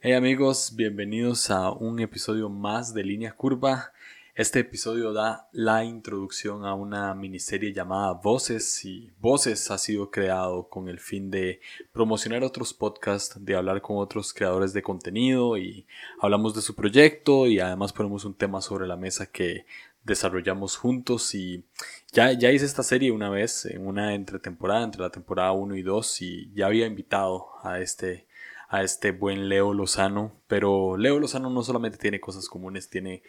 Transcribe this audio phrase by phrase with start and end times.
[0.00, 3.92] Hey amigos, bienvenidos a un episodio más de Línea Curva.
[4.36, 10.68] Este episodio da la introducción a una miniserie llamada Voces y Voces ha sido creado
[10.68, 11.60] con el fin de
[11.92, 15.84] promocionar otros podcasts, de hablar con otros creadores de contenido y
[16.20, 19.66] hablamos de su proyecto y además ponemos un tema sobre la mesa que
[20.04, 21.64] desarrollamos juntos y
[22.12, 25.82] ya, ya hice esta serie una vez en una entretemporada, entre la temporada 1 y
[25.82, 28.27] 2 y ya había invitado a este
[28.68, 30.40] a este buen Leo Lozano.
[30.46, 33.22] Pero Leo Lozano no solamente tiene cosas comunes, tiene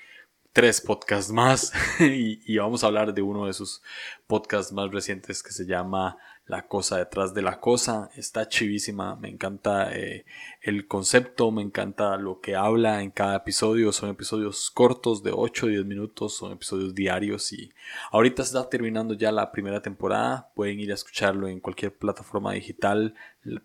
[0.54, 3.82] tres podcasts más y, vamos a hablar de uno de sus
[4.27, 8.10] podcasts más recientes que se llama La cosa detrás de la cosa.
[8.16, 10.26] Está chivísima, me encanta eh,
[10.62, 13.91] el concepto, me encanta lo que habla en cada episodio.
[13.91, 17.71] Son episodios cortos de 8 o 10 minutos, son episodios diarios y
[18.12, 20.52] ahorita está terminando ya la primera temporada.
[20.55, 23.13] Pueden ir a escucharlo en cualquier plataforma digital,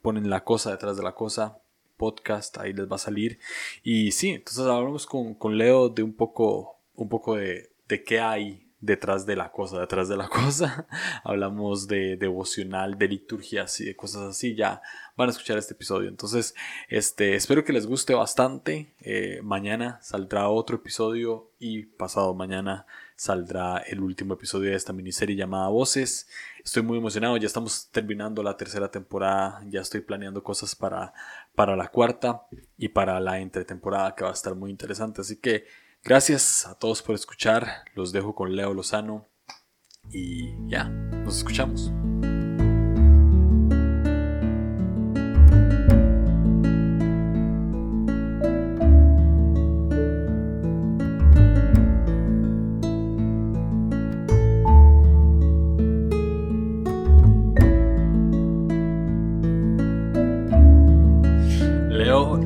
[0.03, 1.64] ponen la cosa detrás de la cosa
[2.05, 3.39] podcast, ahí les va a salir.
[3.83, 8.21] Y sí, entonces hablamos con, con Leo de un poco, un poco de, de qué
[8.21, 10.87] hay detrás de la cosa, detrás de la cosa.
[11.25, 14.55] Hablamos de devocional, de liturgias y de cosas así.
[14.55, 14.83] Ya
[15.17, 16.09] van a escuchar este episodio.
[16.09, 16.55] Entonces,
[16.89, 18.95] este, espero que les guste bastante.
[19.01, 25.37] Eh, mañana saldrá otro episodio y pasado mañana saldrá el último episodio de esta miniserie
[25.37, 26.29] llamada Voces.
[26.65, 31.13] Estoy muy emocionado, ya estamos terminando la tercera temporada, ya estoy planeando cosas para,
[31.55, 35.21] para la cuarta y para la entretemporada que va a estar muy interesante.
[35.21, 35.65] Así que
[36.03, 39.27] gracias a todos por escuchar, los dejo con Leo Lozano
[40.11, 41.91] y ya, nos escuchamos.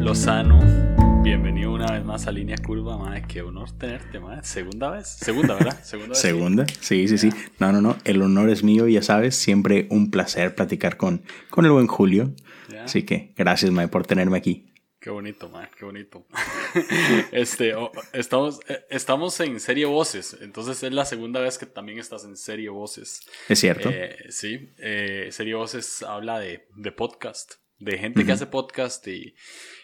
[0.09, 0.59] Lozano,
[1.23, 4.43] bienvenido una vez más a Línea Curva, madre, qué honor tenerte, madre.
[4.43, 5.79] Segunda vez, segunda, ¿verdad?
[5.85, 7.31] Segunda, segunda, sí, sí, sí.
[7.59, 11.67] No, no, no, el honor es mío, ya sabes, siempre un placer platicar con, con
[11.67, 12.33] el buen Julio.
[12.83, 14.73] Así que gracias, madre, por tenerme aquí.
[14.99, 16.27] Qué bonito, madre, qué bonito.
[17.33, 17.75] este,
[18.15, 22.35] estamos, eh, estamos en serie voces, entonces es la segunda vez que también estás en
[22.39, 23.29] serie voces.
[23.47, 23.91] Es cierto.
[23.93, 29.35] Eh, sí, eh, serie voces habla de, de podcast, de gente que hace podcast y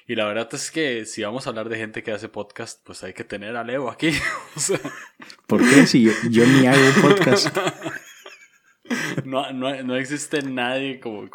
[0.06, 3.02] y la verdad es que si vamos a hablar de gente que hace podcast, pues
[3.04, 4.10] hay que tener a Leo aquí.
[5.46, 5.86] ¿Por qué?
[5.86, 7.56] Si yo, ni hago podcast.
[9.24, 11.30] No, no, existe nadie con,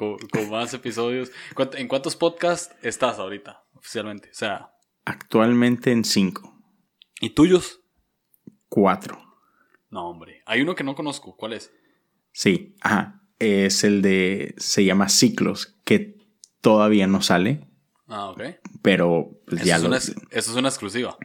[0.51, 1.31] más episodios.
[1.73, 4.29] ¿En cuántos podcasts estás ahorita oficialmente?
[4.29, 4.71] O sea.
[5.03, 6.55] Actualmente en cinco.
[7.19, 7.81] ¿Y tuyos?
[8.67, 9.19] Cuatro.
[9.89, 10.43] No, hombre.
[10.45, 11.35] Hay uno que no conozco.
[11.35, 11.73] ¿Cuál es?
[12.31, 13.23] Sí, ajá.
[13.39, 14.53] Es el de.
[14.57, 16.17] Se llama Ciclos, que
[16.61, 17.68] todavía no sale.
[18.09, 18.41] Ah, ok.
[18.81, 19.95] Pero pues, ya lo...
[19.95, 21.17] eso es una exclusiva.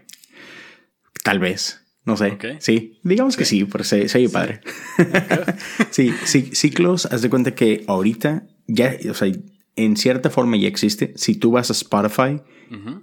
[1.23, 1.85] Tal vez.
[2.05, 2.37] No sé.
[2.61, 4.61] Sí, digamos que sí, pero se, oye padre.
[5.91, 9.33] sí, sí, ciclos, haz de cuenta que ahorita ya, o sea,
[9.77, 11.15] en cierta forma ya existe.
[11.17, 12.43] Si tú vas a Spotify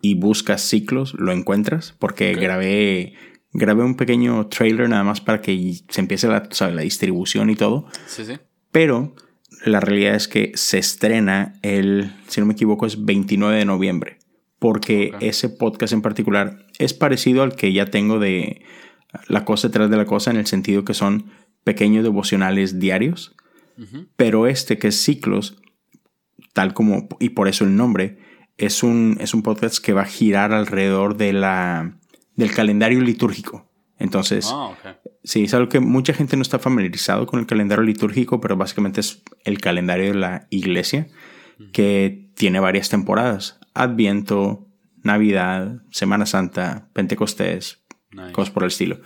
[0.01, 3.13] y buscas ciclos, lo encuentras, porque grabé,
[3.53, 7.87] grabé un pequeño trailer nada más para que se empiece la, la distribución y todo.
[8.05, 8.37] Sí, sí.
[8.71, 9.15] Pero
[9.63, 14.17] la realidad es que se estrena el, si no me equivoco, es 29 de noviembre,
[14.59, 18.63] porque ese podcast en particular es parecido al que ya tengo de
[19.27, 21.31] La cosa detrás de la cosa en el sentido que son
[21.63, 23.35] pequeños devocionales diarios,
[24.15, 25.57] pero este que es ciclos,
[26.53, 28.19] tal como, y por eso el nombre,
[28.57, 31.97] es un, es un podcast que va a girar alrededor de la,
[32.35, 33.70] del calendario litúrgico.
[34.01, 34.75] Entonces, ah,
[35.23, 38.99] sí, es algo que mucha gente no está familiarizado con el calendario litúrgico, pero básicamente
[38.99, 41.07] es el calendario de la iglesia
[41.71, 43.59] que tiene varias temporadas.
[43.75, 44.67] Adviento,
[45.03, 47.83] Navidad, Semana Santa, Pentecostés,
[48.31, 48.99] cosas por el estilo.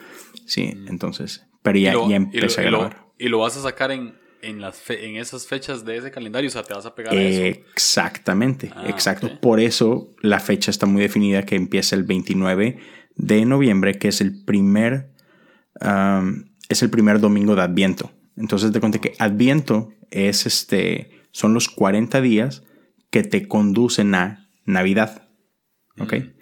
[0.46, 0.88] Sí, mm.
[0.88, 3.06] entonces, pero ya, ya empecé a grabar.
[3.18, 6.48] ¿Y lo vas a sacar en, en, las en esas fechas de ese calendario?
[6.48, 7.60] O sea, te vas a pegar a eso.
[7.74, 9.42] Exactamente, ah, exacto.
[9.42, 12.80] Por eso la fecha está muy definida que empieza el 29
[13.16, 15.12] de noviembre, que es el primer,
[16.70, 18.12] es el primer domingo de Adviento.
[18.36, 22.64] Entonces te conté que Adviento es este, son los 40 días
[23.10, 25.30] que te conducen a Navidad.
[26.00, 26.14] ¿Ok?
[26.14, 26.36] Mm.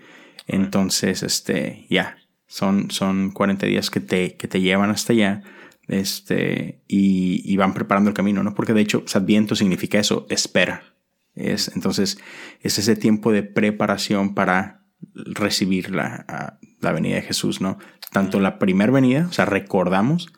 [0.47, 2.17] Entonces, este, ya,
[2.47, 5.43] son, son 40 días que te, que te llevan hasta allá
[5.87, 8.53] este, y, van preparando el camino, ¿no?
[8.55, 10.95] Porque de hecho, Adviento significa eso, espera.
[11.35, 12.19] Es, entonces,
[12.61, 14.82] es ese tiempo de preparación para
[15.13, 17.77] recibir la, la venida de Jesús, ¿no?
[18.11, 20.31] Tanto la primera venida, o sea, recordamos,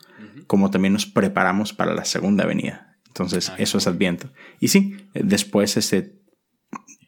[0.46, 2.96] como también nos preparamos para la segunda venida.
[3.08, 4.30] Entonces, eso es Adviento.
[4.60, 6.16] Y sí, después este,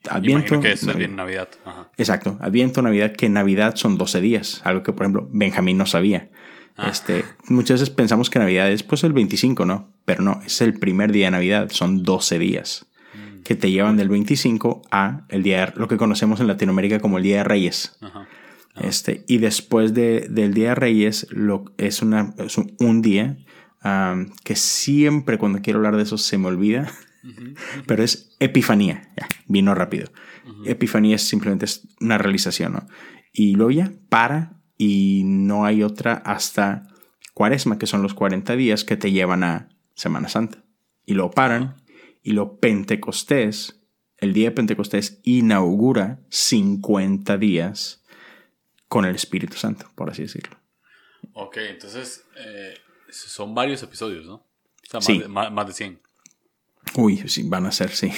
[0.08, 0.60] Adviento.
[0.60, 1.10] que es Navidad.
[1.10, 1.48] Navidad.
[1.64, 1.90] Ajá.
[1.96, 6.30] Exacto, Adviento, Navidad, que Navidad son 12 días, algo que por ejemplo Benjamín no sabía.
[6.76, 6.88] Ah.
[6.90, 9.92] Este, muchas veces pensamos que Navidad es pues el 25, ¿no?
[10.04, 12.86] Pero no, es el primer día de Navidad, son 12 días.
[13.44, 17.18] Que te llevan del 25 a el día de- lo que conocemos en Latinoamérica como
[17.18, 17.96] el Día de Reyes.
[18.00, 18.28] Ajá.
[18.80, 23.38] Este, y después de- del Día de Reyes lo, es, una, es un, un día
[24.44, 26.92] que siempre cuando quiero hablar de eso se me olvida,
[27.86, 29.10] pero es Epifanía.
[29.16, 30.10] Ya, vino rápido.
[30.64, 32.86] Epifanía es simplemente es una realización, ¿no?
[33.32, 36.88] Y luego ya para y no hay otra hasta
[37.34, 40.64] Cuaresma, que son los 40 días que te llevan a Semana Santa.
[41.06, 41.76] Y luego paran
[42.22, 43.80] y lo Pentecostés,
[44.18, 48.02] el día de Pentecostés inaugura 50 días
[48.88, 50.56] con el Espíritu Santo, por así decirlo.
[51.34, 52.74] Ok, entonces eh,
[53.10, 54.34] son varios episodios, ¿no?
[54.34, 54.44] O
[54.82, 55.18] sea, más, Sí.
[55.18, 56.00] de, más, más de 100.
[56.96, 58.10] Uy, sí, van a ser, sí.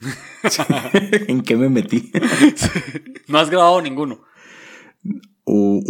[1.28, 2.10] ¿En qué me metí?
[3.28, 4.24] No has grabado ninguno.
[5.44, 5.82] Uno.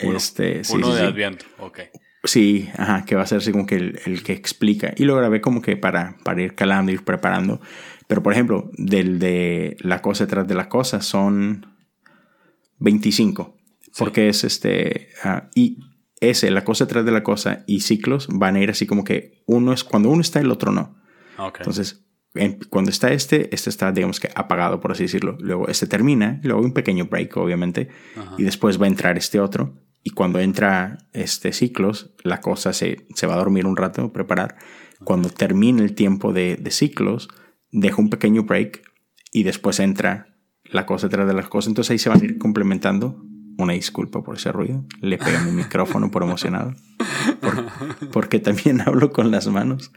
[0.00, 0.16] Uno.
[0.16, 1.04] Este, sí, Uno sí, de sí.
[1.04, 1.44] Adviento.
[1.58, 1.78] Ok.
[2.24, 4.92] Sí, ajá, que va a ser así como que el, el que explica.
[4.96, 7.60] Y lo grabé como que para, para ir calando, ir preparando.
[8.06, 11.66] Pero, por ejemplo, del de la cosa detrás de la cosa son
[12.78, 13.56] 25.
[13.98, 15.08] Porque es este.
[15.24, 15.78] ah, y
[16.20, 19.42] ese, la cosa detrás de la cosa y ciclos van a ir así como que
[19.46, 20.96] uno es cuando uno está, el otro no.
[21.38, 21.56] Ok.
[21.60, 25.36] Entonces, en- cuando está este, este está, digamos que apagado, por así decirlo.
[25.40, 27.88] Luego este termina, y luego un pequeño break, obviamente.
[28.16, 28.34] Ajá.
[28.38, 29.74] Y después va a entrar este otro.
[30.02, 34.56] Y cuando entra este ciclos, la cosa se, se va a dormir un rato, preparar.
[35.04, 37.28] Cuando termine el tiempo de, de ciclos,
[37.70, 38.82] deja un pequeño break
[39.32, 40.26] y después entra
[40.64, 41.68] la cosa detrás de las cosas.
[41.68, 43.22] Entonces ahí se van a ir complementando.
[43.58, 44.86] Una disculpa por ese ruido.
[45.02, 46.74] Le pegué a mi micrófono por emocionado.
[47.40, 47.66] Por-
[48.10, 49.92] porque también hablo con las manos.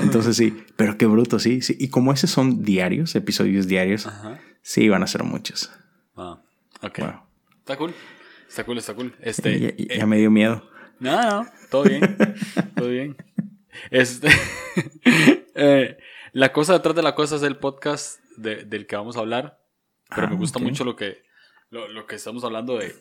[0.00, 1.60] Entonces sí, pero qué bruto, sí.
[1.60, 1.76] sí.
[1.78, 4.38] Y como esos son diarios, episodios diarios, Ajá.
[4.62, 5.70] sí van a ser muchos.
[6.16, 6.40] Ah,
[6.80, 6.98] ok.
[7.58, 7.92] Está cool.
[8.54, 9.12] Está cool, está cool.
[9.20, 10.62] Este, Ya, eh, me dio miedo.
[11.00, 12.16] No, no, todo bien.
[12.76, 13.16] todo bien.
[13.90, 14.28] Este,
[15.56, 15.98] eh,
[16.32, 19.58] la cosa detrás de la cosa es el podcast de- del que vamos a hablar.
[20.08, 20.64] Pero Ah, me gusta ok.
[20.66, 21.24] mucho lo que,
[21.70, 22.94] lo, lo que estamos hablando de,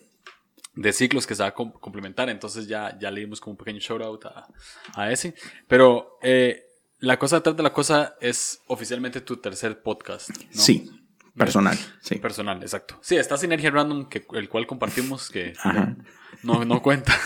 [0.74, 2.30] de ciclos que se va a com- complementar.
[2.32, 4.48] Entonces ya, ya le dimos como un pequeño shout out a,
[4.96, 5.36] a ese.
[5.68, 6.64] Pero eh,
[6.98, 10.30] la cosa detrás de la cosa es oficialmente tu tercer podcast.
[10.32, 10.36] ¿no?
[10.62, 10.90] Sí,
[11.38, 11.77] personal.
[12.01, 12.15] Sí.
[12.15, 13.00] Personal, exacto.
[13.01, 15.95] Sí, está Sinergia Random, que, el cual compartimos, que Ajá.
[16.44, 17.18] no, no cuenta.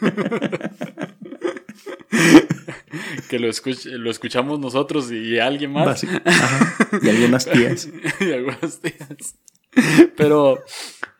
[3.28, 6.04] que lo, escuch- lo escuchamos nosotros y alguien más.
[6.04, 6.74] Ajá.
[7.02, 7.88] Y algunas tías.
[8.20, 9.36] y algunos días.
[10.16, 10.62] Pero,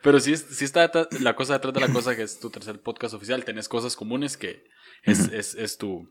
[0.03, 2.81] pero sí, es- sí está la cosa detrás de la cosa que es tu tercer
[2.81, 3.45] podcast oficial.
[3.45, 4.65] Tenés cosas comunes que
[5.03, 6.09] es, es, es tu,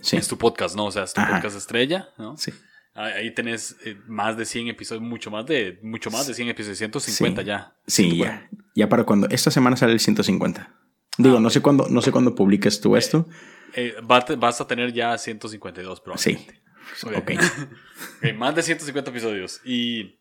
[0.00, 0.16] Sí.
[0.16, 0.86] es tu podcast, ¿no?
[0.86, 1.34] O sea, es tu Ajá.
[1.36, 2.36] podcast estrella, ¿no?
[2.36, 2.52] Sí.
[2.96, 6.78] Ahí tenés eh, más de 100 episodios, mucho más de, mucho más de 100 episodios,
[6.78, 7.46] 150 Sí.
[7.46, 7.76] ya.
[7.86, 8.48] Sí, ya.
[8.74, 9.28] Ya para cuando.
[9.28, 10.74] Esta semana sale el 150.
[11.18, 13.26] Digo, Ah, no sé cuándo, no sé cuándo publiques tú esto.
[13.74, 16.34] Eh, va- vas a tener ya 152 Sí.
[16.34, 16.60] probablemente.
[17.04, 17.30] Ok.
[18.22, 19.60] Ok, más de 150 episodios.
[19.64, 20.18] Y,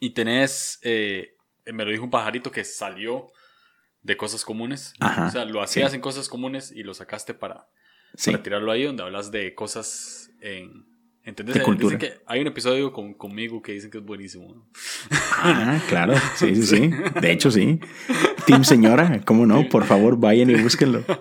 [0.00, 1.34] y tenés, eh,
[1.66, 3.26] me lo dijo un pajarito que salió
[4.02, 4.92] de cosas comunes.
[5.00, 5.96] Ajá, O sea, lo hacías sí.
[5.96, 7.66] en cosas comunes y lo sacaste para,
[8.16, 8.30] Sí.
[8.30, 10.86] para tirarlo ahí, donde hablas de cosas en...
[11.24, 11.54] ¿Entendés?
[11.54, 11.96] De cultura.
[11.96, 14.54] Dicen que hay un episodio con, conmigo que dicen que es buenísimo.
[14.54, 14.66] ¿no?
[15.32, 16.14] Ah, claro.
[16.36, 16.90] Sí, sí, sí.
[17.20, 17.80] De hecho, sí.
[18.46, 19.68] Team Señora, ¿cómo no?
[19.68, 21.04] Por favor, vayan y búsquenlo.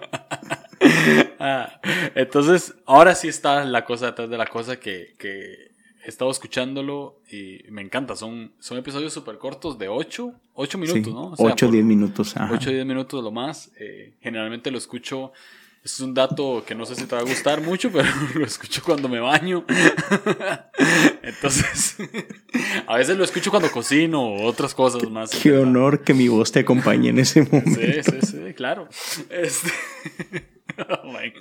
[1.39, 1.80] Ah,
[2.16, 5.72] entonces, ahora sí está la cosa detrás de la cosa que, que
[6.06, 8.16] he estado escuchándolo y me encanta.
[8.16, 11.12] Son, son episodios súper cortos de 8, 8 minutos, Sí.
[11.12, 11.32] ¿no?
[11.32, 12.38] O sea, 8 o por 10 minutos.
[12.38, 12.54] Ajá.
[12.54, 13.72] 8 o 10 minutos lo más.
[13.80, 15.32] Eh, generalmente lo escucho.
[15.84, 18.82] Es un dato que no sé si te va a gustar mucho, pero lo escucho
[18.82, 19.66] cuando me baño.
[21.22, 21.98] Entonces,
[22.88, 25.32] a veces lo escucho cuando cocino o otras cosas más.
[25.32, 27.82] Qué honor que mi voz te acompañe en ese momento.
[27.82, 28.88] Sí, sí, sí, claro.
[29.30, 29.72] Este...
[30.88, 31.34] Oh, my.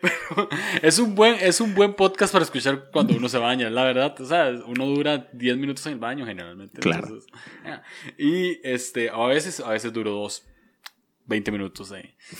[0.00, 0.48] Pero
[0.80, 4.18] es un buen es un buen podcast para escuchar cuando uno se baña, la verdad.
[4.20, 6.80] O sea, uno dura 10 minutos en el baño generalmente.
[6.80, 7.08] Claro.
[7.08, 7.30] entonces.
[8.16, 10.44] Y este, a veces, a veces duro dos
[11.26, 11.92] 20 minutos.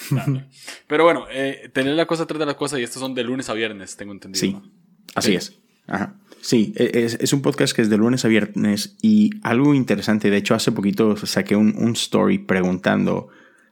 [0.08, 0.42] Claro.
[0.86, 3.48] Pero bueno, eh, tener la cosa atrás de la cosa y estos son de lunes
[3.48, 4.40] a viernes, tengo entendido.
[4.40, 4.62] Sí, ¿no?
[5.14, 5.36] así Sí.
[5.36, 5.56] es.
[5.86, 6.16] Ajá.
[6.40, 10.30] Sí, e- es, es un podcast que es de lunes a viernes y algo interesante,
[10.30, 13.28] de hecho hace poquito saqué un, un story preguntando,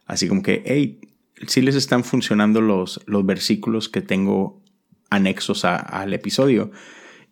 [0.07, 1.01] así como que, hey,
[1.47, 4.63] si les están funcionando los, los versículos que tengo
[5.11, 6.71] anexos a- al episodio.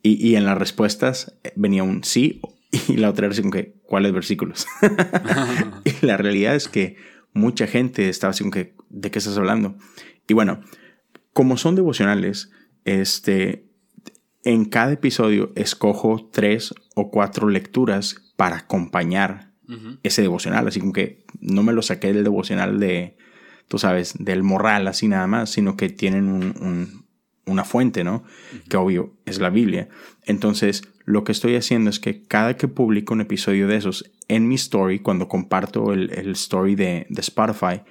[0.03, 2.41] Y, y en las respuestas eh, venía un sí
[2.89, 4.67] y la otra era así como que, ¿cuáles versículos?
[5.85, 6.97] y la realidad es que
[7.37, 9.77] mucha gente estaba así como que, ¿de qué estás hablando?
[10.27, 10.61] Y bueno,
[11.33, 12.51] como son devocionales,
[12.85, 13.69] este,
[14.45, 19.53] en cada episodio escojo tres o cuatro lecturas para acompañar
[20.03, 20.69] ese devocional.
[20.69, 23.17] Así como que no me lo saqué del devocional de,
[23.69, 27.07] tú sabes, del moral así nada más, sino que tienen un,
[27.45, 28.25] una fuente, ¿no?
[28.69, 29.89] Que obvio es la Biblia.
[30.25, 34.49] Entonces, lo que estoy haciendo es que cada que publico un episodio de esos en
[34.49, 37.83] mi story, cuando comparto el, story de, de, Spotify,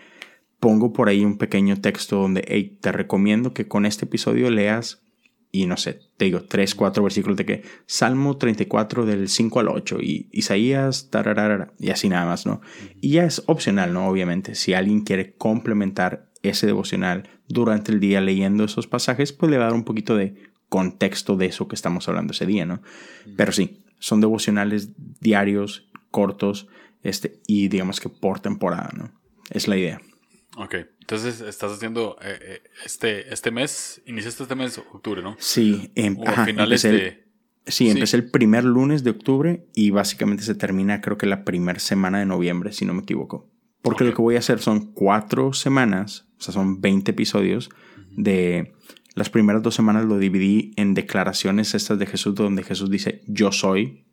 [0.59, 5.01] pongo por ahí un pequeño texto donde, hey, te recomiendo que con este episodio leas,
[5.49, 9.69] y no sé, te digo, tres, cuatro versículos de que Salmo 34 del 5 al
[9.69, 12.59] 8 y Isaías, tararara, y así nada más, ¿no?
[12.99, 14.09] Y ya es opcional, ¿no?
[14.09, 19.57] Obviamente, si alguien quiere complementar ese devocional durante el día leyendo esos pasajes, pues le
[19.57, 20.35] va a dar un poquito de
[20.75, 22.81] contexto de eso que estamos hablando ese día, ¿no?
[23.37, 24.89] Pero sí, son devocionales
[25.21, 26.67] diarios, cortos,
[27.01, 29.13] este, y digamos que por temporada, ¿no?
[29.49, 30.01] Es la idea.
[30.57, 35.37] Ok, entonces estás haciendo eh, eh, este, este mes, iniciaste este mes, octubre, ¿no?
[35.39, 37.23] Sí, en, finales de...
[37.65, 41.79] Sí, empecé el primer lunes de octubre y básicamente se termina creo que la primera
[41.79, 43.49] semana de noviembre, si no me equivoco.
[43.81, 47.69] Porque lo que voy a hacer son cuatro semanas, o sea, son 20 episodios
[48.11, 48.73] de
[49.15, 53.51] las primeras dos semanas lo dividí en declaraciones estas de Jesús, donde Jesús dice yo
[53.51, 54.05] soy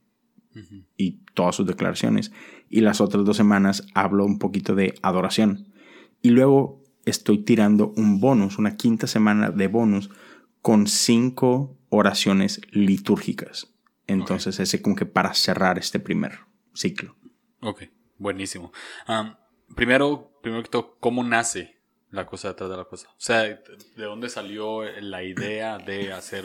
[0.97, 2.31] y todas sus declaraciones.
[2.69, 5.73] Y las otras dos semanas hablo un poquito de adoración.
[6.23, 10.09] Y luego estoy tirando un bonus, una quinta semana de bonus
[10.61, 13.75] con cinco oraciones litúrgicas.
[14.07, 16.39] Entonces, ese como que para cerrar este primer
[16.75, 17.17] ciclo.
[17.61, 17.85] Ok,
[18.19, 18.73] buenísimo.
[19.75, 21.82] primero, primero que todo, ¿cómo nace
[22.13, 23.09] la cosa detrás de la cosa.
[23.09, 23.61] O sea, ¿de
[23.97, 26.45] dónde salió la idea de hacer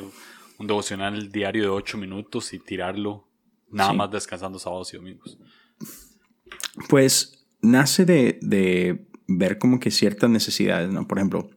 [0.57, 3.27] un devocional diario de 8 minutos y tirarlo
[3.69, 5.37] nada más descansando sábados y domingos?
[6.89, 11.05] Pues nace de, ver como que ciertas necesidades, ¿no?
[11.05, 11.49] Por ejemplo,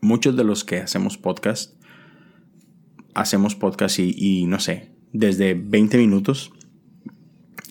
[0.00, 1.80] muchos de los que hacemos podcast,
[3.14, 6.52] hacemos podcast y, y no sé, desde 20 minutos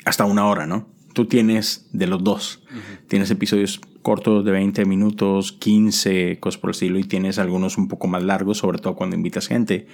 [0.05, 0.89] hasta una hora, ¿no?
[1.13, 2.63] Tú tienes de los dos.
[3.09, 7.89] Tienes episodios cortos de 20 minutos, 15, cosas por el estilo, y tienes algunos un
[7.89, 9.85] poco más largos, sobre todo cuando invitas gente.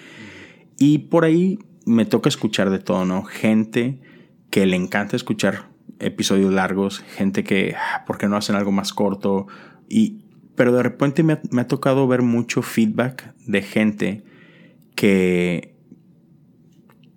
[0.77, 3.23] Y por ahí me toca escuchar de todo, ¿no?
[3.23, 3.99] Gente
[4.51, 8.93] que le encanta escuchar episodios largos, gente que, ah, ¿por qué no hacen algo más
[8.93, 9.47] corto?
[9.89, 10.19] Y,
[10.53, 14.23] pero de repente me ha, tocado ver mucho feedback de gente
[14.93, 15.75] que,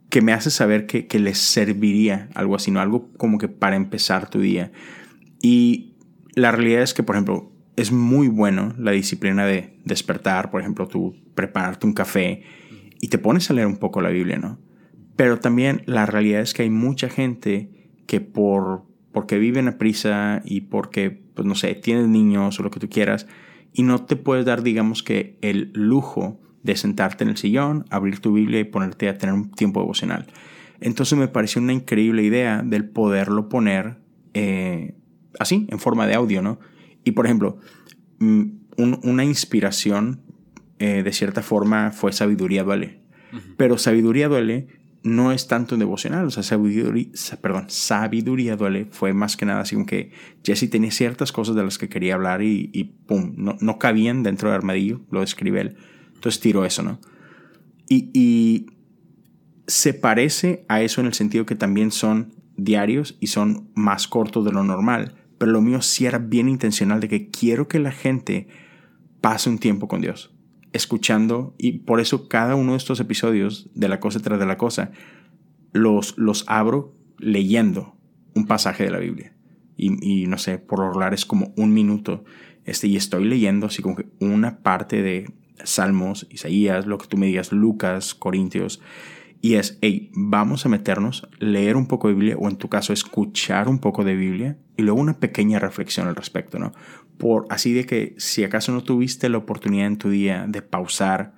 [0.08, 2.80] que me hace saber que, que les serviría algo así, ¿no?
[2.80, 4.72] Algo como que para empezar tu día.
[5.42, 5.92] Y
[6.37, 10.87] la realidad es que, por ejemplo, es muy bueno la disciplina de despertar, por ejemplo,
[10.87, 12.43] tú prepararte un café
[13.00, 14.59] y te pones a leer un poco la Biblia, ¿no?
[15.16, 17.71] Pero también la realidad es que hay mucha gente
[18.07, 22.71] que por porque viven a prisa y porque, pues no sé, tienes niños o lo
[22.71, 23.26] que tú quieras,
[23.73, 28.21] y no te puedes dar, digamos que, el lujo de sentarte en el sillón, abrir
[28.21, 30.26] tu Biblia y ponerte a tener un tiempo devocional.
[30.81, 33.97] Entonces me pareció una increíble idea del poderlo poner
[34.35, 34.97] eh,
[35.38, 36.59] así, en forma de audio, ¿no?
[37.05, 37.59] Y por ejemplo,
[38.19, 38.43] mm,
[38.76, 40.21] una inspiración
[40.78, 43.00] eh, de cierta forma fue Sabiduría Duele.
[43.57, 44.69] Pero Sabiduría Duele
[45.07, 47.07] no es tanto en devocional, o sea, sabiduría,
[47.40, 50.11] perdón, sabiduría duele fue más que nada así como que
[50.45, 54.25] Jesse tenía ciertas cosas de las que quería hablar y, y pum, no, no, cabían
[54.25, 55.76] dentro del armadillo, lo describe él.
[56.14, 57.00] Entonces tiró eso, ¿no?
[57.88, 58.66] Y, y
[59.69, 64.45] se parece a eso en el sentido que también son diarios y son más cortos
[64.45, 67.93] de lo normal, pero lo mío sí era bien intencional de que quiero que la
[67.93, 68.49] gente
[69.21, 70.35] pase un tiempo con Dios,
[70.73, 74.57] escuchando, y por eso cada uno de estos episodios de la cosa tras de la
[74.57, 74.93] cosa,
[75.73, 77.97] los, los abro leyendo
[78.35, 79.33] un pasaje de la Biblia.
[79.78, 82.25] Y, no sé, por lo es como un minuto,
[82.64, 85.31] este, y estoy leyendo así como una parte de
[85.64, 88.81] Salmos, Isaías, lo que tú me digas, Lucas, Corintios,
[89.40, 92.93] y es, hey, vamos a meternos, leer un poco de Biblia, o en tu caso,
[92.93, 96.73] escuchar un poco de Biblia, y luego una pequeña reflexión al respecto, ¿no?
[97.19, 101.35] Por así de que si acaso no tuviste la oportunidad en tu día de pausar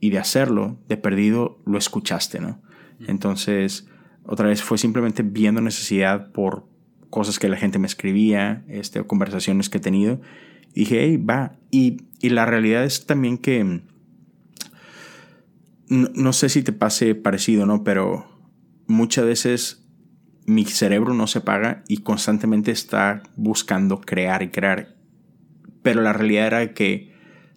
[0.00, 2.60] y de hacerlo, de perdido lo escuchaste, ¿no?
[3.06, 3.88] Entonces,
[4.24, 6.66] otra vez fue simplemente viendo necesidad por
[7.10, 10.20] cosas que la gente me escribía, este, o conversaciones que he tenido.
[10.74, 11.56] Y dije, hey, va.
[11.70, 13.82] Y, y la realidad es también que
[15.88, 17.84] no, sé si te pase parecido, ¿no?
[17.84, 18.26] Pero
[18.86, 19.86] muchas veces
[20.46, 24.96] mi cerebro no se paga y constantemente está buscando crear y crear.
[25.82, 27.12] Pero la realidad era que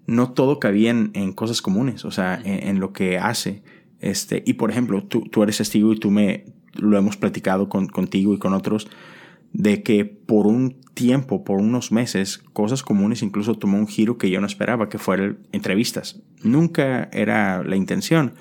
[0.08, 3.64] no todo cabía en, cosas comunes, o sea, en, lo que hace.
[4.00, 7.88] Este, y por ejemplo, tú, tú eres testigo y tú me lo hemos platicado con,
[7.88, 8.90] contigo y con otros
[9.54, 14.30] de que por un tiempo, por unos meses, cosas comunes incluso tomó un giro que
[14.30, 16.22] yo no esperaba, que fueran entrevistas.
[16.44, 18.34] Nunca era la intención,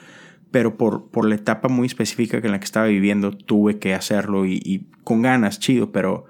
[0.51, 4.47] pero por, por la etapa muy específica en la que estaba viviendo tuve que hacerlo
[4.47, 6.27] y, con ganas, chido, pero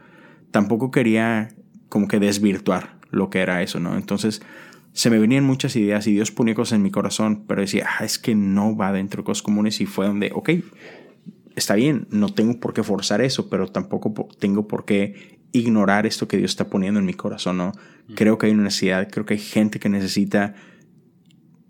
[0.50, 1.48] tampoco quería
[1.88, 3.96] como que desvirtuar lo que era eso, ¿no?
[3.96, 4.42] Entonces
[4.92, 8.04] se me venían muchas ideas y Dios ponía cosas en mi corazón, pero decía, ah,
[8.04, 10.50] es que no va dentro de cosas comunes y fue donde, ok,
[11.56, 16.28] está bien, no tengo por qué forzar eso, pero tampoco tengo por qué ignorar esto
[16.28, 17.72] que Dios está poniendo en mi corazón, ¿no?
[18.14, 20.54] Creo que hay una necesidad, creo que hay gente que necesita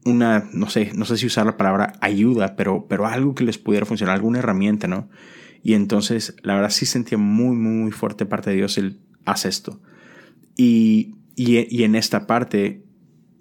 [0.05, 3.59] una, no sé, no sé si usar la palabra ayuda, pero, pero algo que les
[3.59, 5.09] pudiera funcionar, alguna herramienta, ¿no?
[5.63, 9.81] Y entonces, la verdad sí sentía muy, muy, fuerte parte de Dios el, haz esto.
[10.57, 12.85] Y, y, en esta parte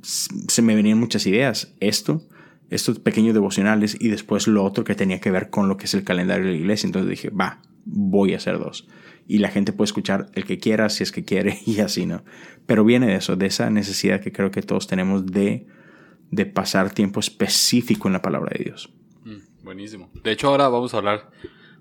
[0.01, 1.73] se me venían muchas ideas.
[1.79, 2.23] Esto,
[2.69, 5.93] estos pequeños devocionales y después lo otro que tenía que ver con lo que es
[5.93, 6.87] el calendario de la iglesia.
[6.87, 8.87] Entonces dije, va, voy a hacer dos.
[9.27, 12.23] Y la gente puede escuchar el que quiera, si es que quiere, y así, ¿no?
[12.65, 15.67] Pero viene de eso, de esa necesidad que creo que todos tenemos de
[16.31, 18.93] de pasar tiempo específico en la palabra de Dios.
[19.23, 20.09] Mm, buenísimo.
[20.23, 21.31] De hecho, ahora vamos a hablar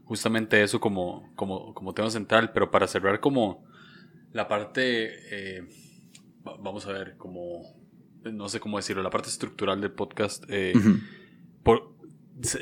[0.04, 3.64] justamente de eso como, como, como tema central, pero para cerrar como
[4.32, 5.68] la parte, eh,
[6.60, 7.62] vamos a ver, como,
[8.32, 10.72] no sé cómo decirlo, la parte estructural del podcast, eh,
[11.62, 11.94] por,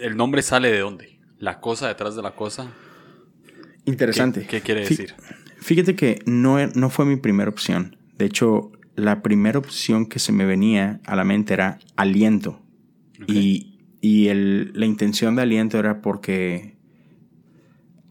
[0.00, 1.20] ¿el nombre sale de dónde?
[1.38, 2.72] ¿La cosa detrás de la cosa?
[3.84, 4.46] Interesante.
[4.46, 5.14] ¿Qué, quiere decir?
[5.58, 7.96] Fíjate que no, no fue mi primera opción.
[8.16, 12.62] De hecho, la primera opción que se me venía a la mente era aliento.
[13.26, 16.76] Y, la intención de aliento era porque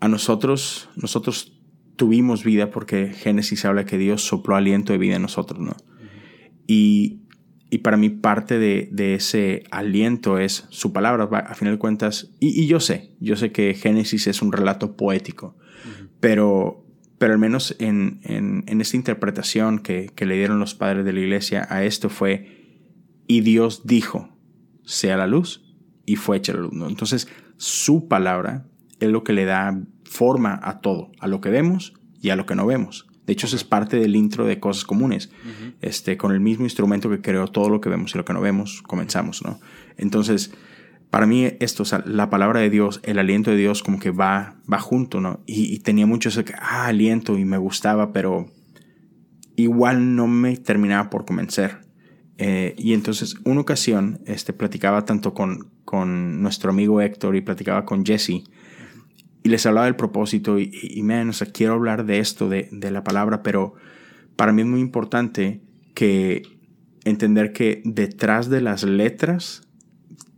[0.02, 1.58] a nosotros, nosotros
[1.96, 5.76] tuvimos vida porque Génesis habla que Dios sopló aliento de vida en nosotros, ¿no?
[6.68, 7.22] y,
[7.84, 12.80] para mí parte de, ese aliento es su palabra, a final de cuentas, y, yo
[12.80, 15.56] sé, yo sé que Génesis es un relato poético,
[16.20, 16.82] pero
[17.18, 21.22] pero al menos en, en, esta interpretación que, que, le dieron los padres de la
[21.22, 22.84] iglesia a esto fue,
[23.26, 24.38] y Dios dijo,
[24.84, 25.64] sea la luz,
[26.06, 26.74] y fue hecha la luz.
[26.90, 28.68] Entonces, su palabra
[29.00, 32.46] es lo que le da forma a todo, a lo que vemos y a lo
[32.46, 33.05] que no vemos.
[33.26, 35.32] De hecho, eso es parte del intro de Cosas Comunes.
[35.82, 38.42] este, con el mismo instrumento que creó todo lo que vemos y lo que no
[38.42, 39.60] vemos, comenzamos, ¿no?
[39.98, 40.52] Entonces,
[41.10, 44.12] para mí esto, o sea, la palabra de Dios, el aliento de Dios como que
[44.12, 45.42] va, va junto, ¿no?
[45.46, 48.48] Y, tenía mucho ese ah, aliento y me gustaba, pero
[49.56, 51.86] igual no me terminaba por convencer.
[52.38, 57.86] Eh, y entonces, una ocasión, este, platicaba tanto con, con nuestro amigo Héctor y platicaba
[57.86, 58.44] con Jesse,
[59.46, 62.68] y les hablaba del propósito, y, y man, o sea, quiero hablar de esto, de,
[62.72, 63.76] de la palabra, pero
[64.36, 65.62] para mí es muy importante
[65.94, 66.42] que
[67.04, 69.62] entender que detrás de las letras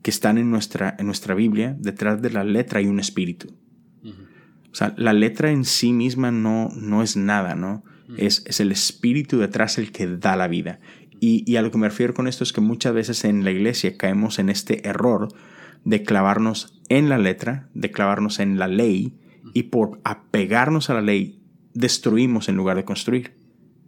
[0.01, 3.55] que están en nuestra, en nuestra Biblia, detrás de la letra hay un espíritu.
[4.03, 7.85] O sea, la letra en sí misma no, no es nada, ¿no?
[8.17, 10.81] es, es, el espíritu detrás el que da la vida.
[11.21, 13.51] Y, y, a lo que me refiero con esto es que muchas veces en la
[13.51, 15.29] iglesia caemos en este error
[15.87, 19.17] de clavarnos en la letra, de clavarnos en la ley,
[19.53, 21.39] y por apegarnos a la ley
[21.73, 23.37] destruimos en lugar de construir.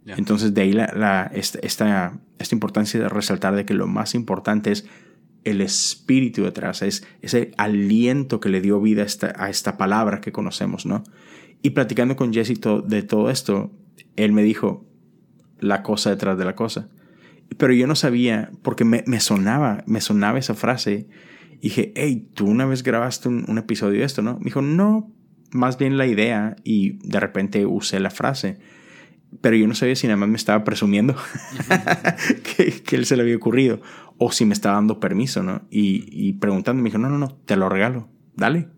[0.06, 4.14] Entonces de ahí la, la, esta, esta, esta importancia de resaltar de que lo más
[4.14, 4.86] importante es
[5.44, 10.20] el espíritu detrás, es ese aliento que le dio vida a esta, a esta palabra
[10.22, 11.04] que conocemos, ¿no?
[11.62, 13.70] Y platicando con Jesse de todo esto,
[14.16, 14.86] él me dijo
[15.58, 16.88] la cosa detrás de la cosa.
[17.58, 21.08] Pero yo no sabía, porque me, sonaba, me sonaba esa frase.
[21.60, 24.38] Y dije, hey, tú una vez grabaste un, episodio de esto, ¿no?
[24.38, 25.12] Me dijo, no,
[25.52, 26.56] más bien la idea.
[26.64, 28.58] Y de repente usé la frase.
[29.40, 31.14] Pero yo no sabía si nada más me estaba presumiendo
[32.56, 33.80] que, que él se le había ocurrido
[34.22, 35.62] o si me está dando permiso, ¿no?
[35.70, 38.68] Y, y preguntando, me dijo, no, no, no, te lo regalo, dale.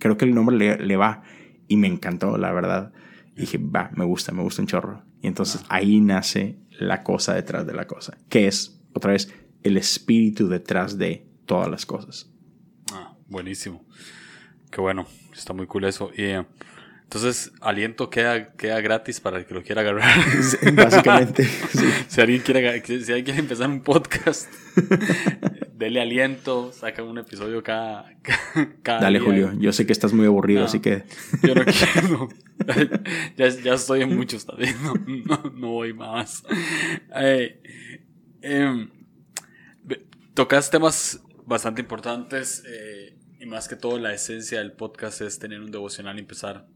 [0.00, 1.22] Creo que el nombre le, va.
[1.68, 2.92] Y me encantó, la verdad.
[3.36, 5.04] Y dije, va, me gusta, me gusta un chorro.
[5.22, 5.76] Y entonces ah.
[5.76, 10.98] ahí nace la cosa detrás de la cosa, que es, otra vez, el espíritu detrás
[10.98, 12.30] de todas las cosas.
[12.92, 13.84] Ah, buenísimo.
[14.70, 16.12] Qué bueno, está muy cool eso.
[16.16, 16.26] Y
[17.02, 20.16] entonces, aliento queda, queda gratis para el que lo quiera agarrar.
[20.74, 21.44] Básicamente.
[22.08, 24.48] si, alguien quiere, si alguien quiere empezar un podcast,
[25.74, 28.14] dele aliento, saca un episodio cada,
[28.84, 29.52] cada Dale, Julio.
[29.58, 31.02] Yo sé que estás muy aburrido, así que.
[31.42, 32.28] yo no quiero.
[33.36, 34.76] ya, ya, estoy en muchos también.
[35.26, 36.44] No, no, voy más.
[37.16, 37.60] Eh,
[38.40, 38.88] em,
[40.34, 42.62] tocas temas bastante importantes.
[42.66, 46.66] Eh, y más que todo, la esencia del podcast es tener un devocional y empezar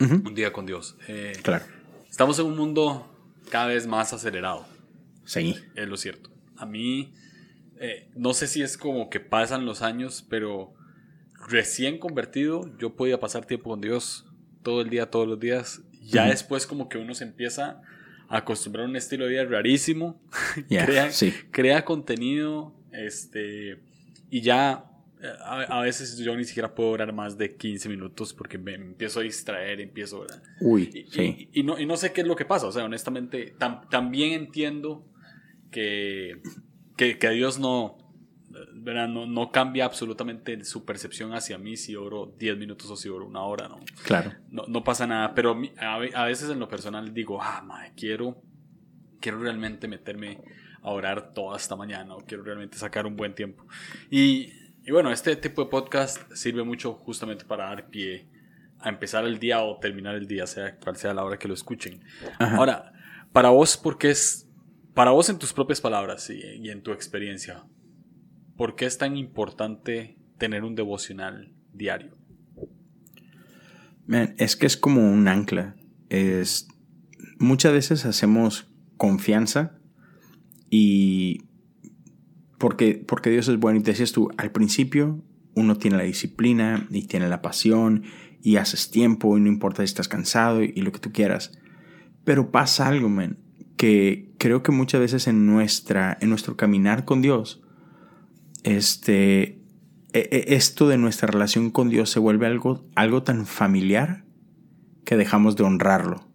[0.00, 0.96] un día con Dios.
[1.08, 1.64] Eh, claro.
[2.10, 3.08] Estamos en un mundo
[3.50, 4.66] cada vez más acelerado.
[5.24, 5.56] Sí.
[5.74, 6.30] Es lo cierto.
[6.56, 7.14] A mí,
[7.80, 10.74] eh, no sé si es como que pasan los años, pero
[11.48, 14.26] recién convertido, yo podía pasar tiempo con Dios
[14.62, 15.82] todo el día, todos los días.
[16.02, 17.80] Ya después como que uno se empieza
[18.28, 20.20] a acostumbrar a un estilo de vida rarísimo.
[20.68, 21.10] crea,
[21.50, 23.80] crea contenido, este,
[24.32, 24.86] y ya
[25.44, 29.22] a, veces yo ni siquiera puedo orar más de 15 minutos porque me empiezo a
[29.22, 30.42] distraer, empiezo a orar.
[30.58, 31.50] Uy, y, sí.
[31.52, 33.54] Y, no, y no sé qué es lo que pasa, o sea, honestamente,
[33.90, 35.04] también entiendo
[35.70, 36.40] que,
[36.96, 37.98] que, que Dios no,
[38.72, 43.26] no, no, cambia absolutamente su percepción hacia mí si oro 10 minutos o si oro
[43.26, 43.80] una hora, ¿no?
[44.04, 44.32] Claro.
[44.48, 48.40] No, no pasa nada, pero a, veces en lo personal digo, ah, madre, quiero,
[49.20, 50.40] quiero realmente meterme
[50.82, 53.66] a orar toda esta mañana o quiero realmente sacar un buen tiempo.
[54.10, 54.52] Y,
[54.84, 58.26] y bueno, este tipo de podcast sirve mucho justamente para dar pie
[58.80, 61.54] a empezar el día o terminar el día, sea cual sea la hora que lo
[61.54, 62.02] escuchen.
[62.38, 62.92] Ahora,
[63.32, 64.48] para vos, porque es,
[64.94, 67.64] para vos en tus propias palabras y, y en tu experiencia,
[68.56, 72.16] ¿por qué es tan importante tener un devocional diario?
[74.36, 75.76] es que es como un ancla.
[76.08, 76.68] Es,
[77.38, 79.78] muchas veces hacemos confianza
[80.74, 81.42] y
[82.56, 85.22] porque, porque Dios es bueno y te decías tú, al principio
[85.54, 88.04] uno tiene la disciplina y tiene la pasión
[88.40, 91.52] y haces tiempo y no importa si estás cansado y, lo que tú quieras.
[92.24, 93.36] Pero pasa algo, man,
[93.76, 97.62] que creo que muchas veces en, nuestra, en nuestro caminar con Dios
[98.62, 99.60] este,
[100.14, 104.24] e, e, esto de nuestra relación con Dios se vuelve algo, algo tan familiar
[105.04, 106.31] que dejamos de honrarlo.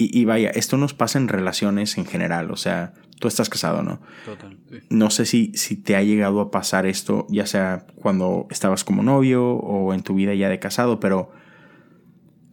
[0.00, 4.00] Y, vaya, esto nos pasa en relaciones en general, o sea, tú estás casado, ¿no?
[4.24, 4.58] Total.
[4.88, 9.02] No sé si, si te ha llegado a pasar esto, ya sea cuando estabas como
[9.02, 11.32] novio o en tu vida ya de casado, pero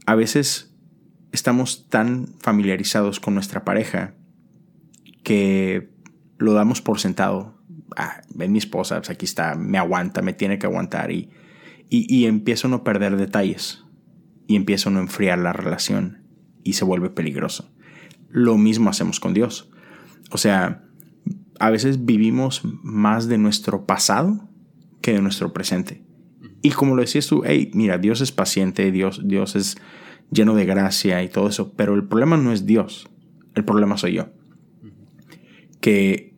[0.05, 0.73] a veces
[1.31, 4.13] estamos tan familiarizados con nuestra pareja
[5.23, 5.89] que
[6.37, 7.57] lo damos por sentado
[7.95, 11.29] ah, ven mi esposa, pues aquí está, me aguanta, me tiene que aguantar y,
[11.89, 13.83] y, empiezo a no perder detalles
[14.47, 16.26] y empiezo a no enfriar la relación
[16.67, 17.71] y se vuelve peligroso.
[18.29, 19.71] Lo mismo hacemos con Dios.
[20.31, 20.83] O sea,
[21.59, 24.49] a veces vivimos más de nuestro pasado
[25.01, 26.03] que de nuestro presente.
[26.61, 29.77] Y como lo decías tú, hey, mira, Dios es paciente, Dios, Dios es
[30.31, 33.09] lleno de gracia y todo eso, pero el problema no es Dios,
[33.55, 34.29] el problema soy yo.
[35.79, 36.37] Que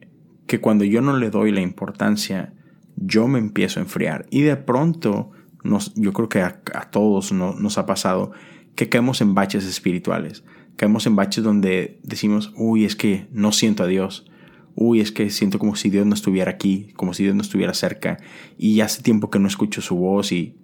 [0.49, 2.53] que cuando yo no le doy la importancia,
[2.95, 4.25] yo me empiezo a enfriar.
[4.31, 5.29] Y de pronto,
[5.63, 6.59] nos, yo creo que a,
[6.91, 8.31] todos nos ha pasado
[8.79, 10.45] que caemos en baches espirituales.
[10.77, 14.25] Caemos en baches donde decimos, uy, es que no siento a Dios.
[14.73, 17.73] Uy, es que siento como si Dios no estuviera aquí, como si Dios no estuviera
[17.73, 18.19] cerca.
[18.57, 20.31] Y hace tiempo que no escucho su voz.
[20.31, 20.55] Y,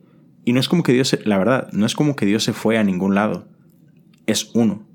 [0.46, 2.78] y no es como que Dios, la verdad, no es como que Dios se fue
[2.78, 3.50] a ningún lado.
[4.28, 4.88] Es uno.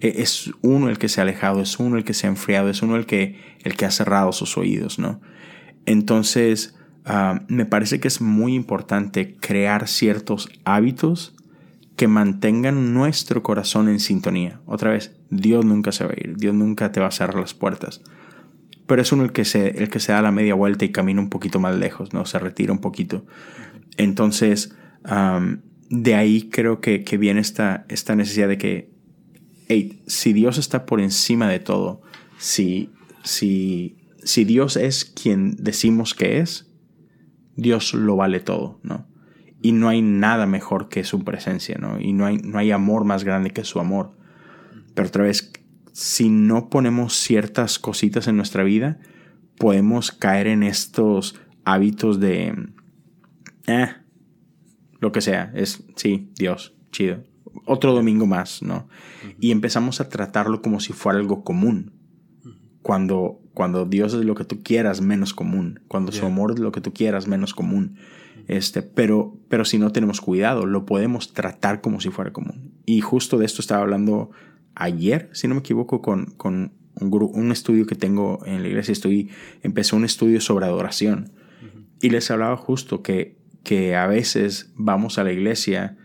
[0.00, 2.70] E-, es uno el que se ha alejado, es uno el que se ha enfriado,
[2.70, 5.20] es uno el que, el que ha cerrado sus oídos, ¿no?
[5.84, 11.35] Entonces, ah, me parece que es muy importante crear ciertos hábitos
[11.96, 14.60] que mantengan nuestro corazón en sintonía.
[14.66, 17.54] Otra vez, Dios nunca se va a ir, Dios nunca te va a cerrar las
[17.54, 18.02] puertas.
[18.86, 21.20] Pero es uno el que se, el que se da la media vuelta y camina
[21.20, 22.24] un poquito más lejos, ¿no?
[22.26, 23.24] Se retira un poquito.
[23.96, 24.76] Entonces,
[25.88, 28.90] de ahí creo que, que viene esta, esta necesidad de que
[30.06, 32.02] si Dios está por encima de todo,
[32.38, 32.90] si,
[33.24, 36.70] si, si Dios es quien decimos que es,
[37.56, 39.08] Dios lo vale todo, ¿no?
[39.66, 41.98] Y no hay nada mejor que su presencia, ¿no?
[42.00, 44.12] Y no hay, no hay amor más grande que su amor.
[44.94, 45.52] Pero otra vez,
[45.92, 49.00] si no ponemos ciertas cositas en nuestra vida,
[49.58, 52.54] podemos caer en estos hábitos de,
[53.66, 53.88] eh,
[55.00, 57.24] lo que sea, es, sí, Dios, chido,
[57.64, 58.86] otro domingo más, ¿no?
[59.40, 61.90] Y empezamos a tratarlo como si fuera algo común.
[62.82, 65.80] Cuando, cuando Dios es lo que tú quieras, menos común.
[65.88, 67.96] Cuando su amor es lo que tú quieras, menos común.
[68.46, 72.72] Este, pero, pero si no tenemos cuidado, lo podemos tratar como si fuera común.
[72.84, 74.30] Y justo de esto estaba hablando
[74.74, 78.92] ayer, si no me equivoco, con, con un, un estudio que tengo en la iglesia.
[78.92, 79.30] Estoy,
[79.62, 81.32] empecé un estudio sobre adoración.
[82.00, 85.96] Y les hablaba justo que, que a veces vamos a la iglesia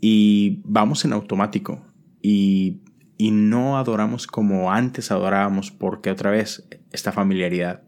[0.00, 1.82] y vamos en automático
[2.22, 2.80] y,
[3.18, 7.82] no adoramos como antes adorábamos porque otra vez esta familiaridad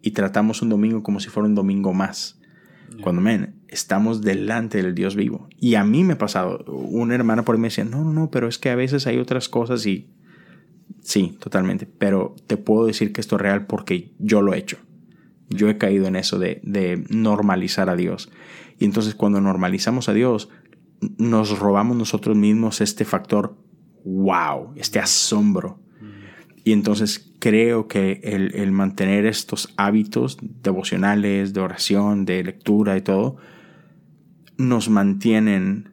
[0.00, 2.35] y tratamos un domingo como si fuera un domingo más.
[3.02, 5.48] Cuando men, estamos delante del Dios vivo.
[5.58, 8.30] Y a mí me ha pasado, una hermana por ahí me decía, no, no, no,
[8.30, 10.10] pero es que a veces hay otras cosas y
[11.00, 14.78] sí, totalmente, pero te puedo decir que esto es real porque yo lo he hecho.
[15.48, 18.30] Yo he caído en eso de, de normalizar a Dios.
[18.78, 20.48] Y entonces cuando normalizamos a Dios,
[21.18, 23.56] nos robamos nosotros mismos este factor
[24.04, 25.80] wow, este asombro.
[26.64, 33.36] Y entonces creo que el, mantener estos hábitos devocionales, de oración, de lectura y todo,
[34.56, 35.92] nos mantienen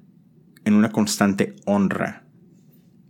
[0.66, 2.26] en una constante honra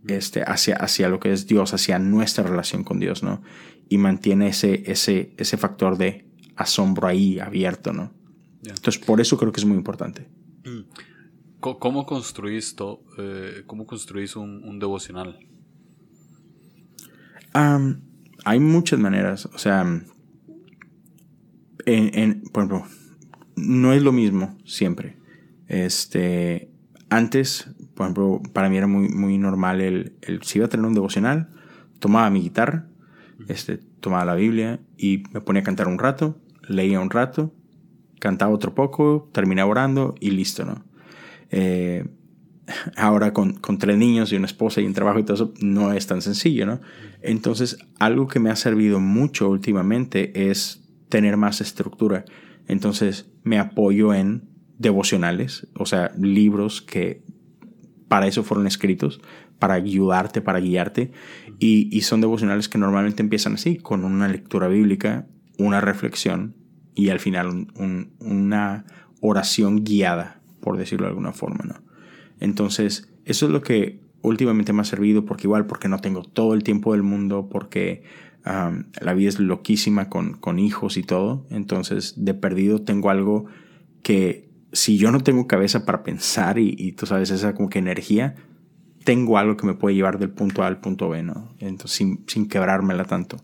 [0.06, 3.40] este, hacia, hacia lo que es Dios, hacia nuestra relación con Dios, ¿no?
[3.88, 8.12] Y mantiene ese, ese, ese factor de asombro ahí abierto, ¿no?
[8.62, 10.28] Entonces, por eso creo que es muy importante.
[10.66, 10.82] Mm.
[11.60, 12.76] ¿Cómo construís,
[13.16, 15.38] eh, cómo construís un, devocional?
[18.44, 19.46] Hay muchas maneras.
[19.46, 20.02] O sea,
[21.86, 22.86] en, por ejemplo,
[23.56, 25.16] no es lo mismo siempre.
[25.68, 26.70] Este,
[27.10, 30.86] antes, por ejemplo, para mí era muy, muy normal el, el, si iba a tener
[30.86, 31.48] un devocional,
[31.98, 32.86] tomaba mi guitarra,
[33.48, 37.54] este, tomaba la Biblia y me ponía a cantar un rato, leía un rato,
[38.20, 40.84] cantaba otro poco, terminaba orando y listo, ¿no?
[41.50, 42.06] Eh,
[42.96, 45.92] ahora con, con, tres niños y una esposa y un trabajo y todo eso, no
[45.92, 46.80] es tan sencillo, ¿no?
[47.22, 52.24] Entonces, algo que me ha servido mucho últimamente es tener más estructura.
[52.66, 54.48] Entonces, me apoyo en
[54.78, 57.22] devocionales, o sea, libros que
[58.08, 59.20] para eso fueron escritos,
[59.58, 61.12] para ayudarte, para guiarte,
[61.58, 65.26] y, son devocionales que normalmente empiezan así, con una lectura bíblica,
[65.58, 66.56] una reflexión
[66.94, 67.68] y al final
[68.18, 68.84] una
[69.20, 71.93] oración guiada, por decirlo de alguna forma, ¿no?
[72.40, 76.54] Entonces, eso es lo que últimamente me ha servido, porque igual, porque no tengo todo
[76.54, 78.02] el tiempo del mundo, porque
[78.44, 83.46] la vida es loquísima con, con hijos y todo, entonces de perdido tengo algo
[84.02, 88.34] que si yo no tengo cabeza para pensar y, tú sabes, esa como que energía,
[89.04, 91.54] tengo algo que me puede llevar del punto A al punto B, ¿no?
[91.60, 93.36] Entonces, sin, sin quebrármela tanto.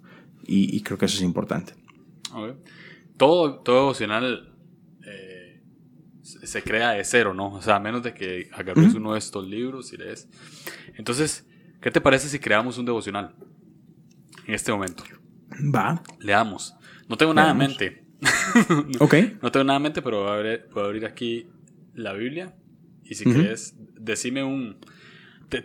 [0.45, 1.75] Y, creo que eso es importante.
[3.17, 4.50] Todo, todo devocional
[6.43, 7.53] se crea de cero, ¿no?
[7.53, 10.29] O sea, a menos de que agarres uno de estos libros y lees.
[10.97, 11.47] Entonces,
[11.81, 13.35] ¿qué te parece si creamos un devocional
[14.47, 15.05] en este momento?
[15.75, 16.03] Va.
[16.21, 16.75] Leamos.
[17.09, 18.05] No tengo nada en mente.
[19.01, 19.15] ok.
[19.43, 20.27] No tengo nada en mente, pero
[20.73, 21.49] puedo abrir aquí
[21.95, 22.55] la Biblia.
[23.05, 24.79] Y si quieres, decime un.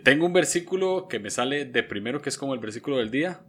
[0.02, 3.40] tengo un versículo que me sale de primero, que es como el versículo del día.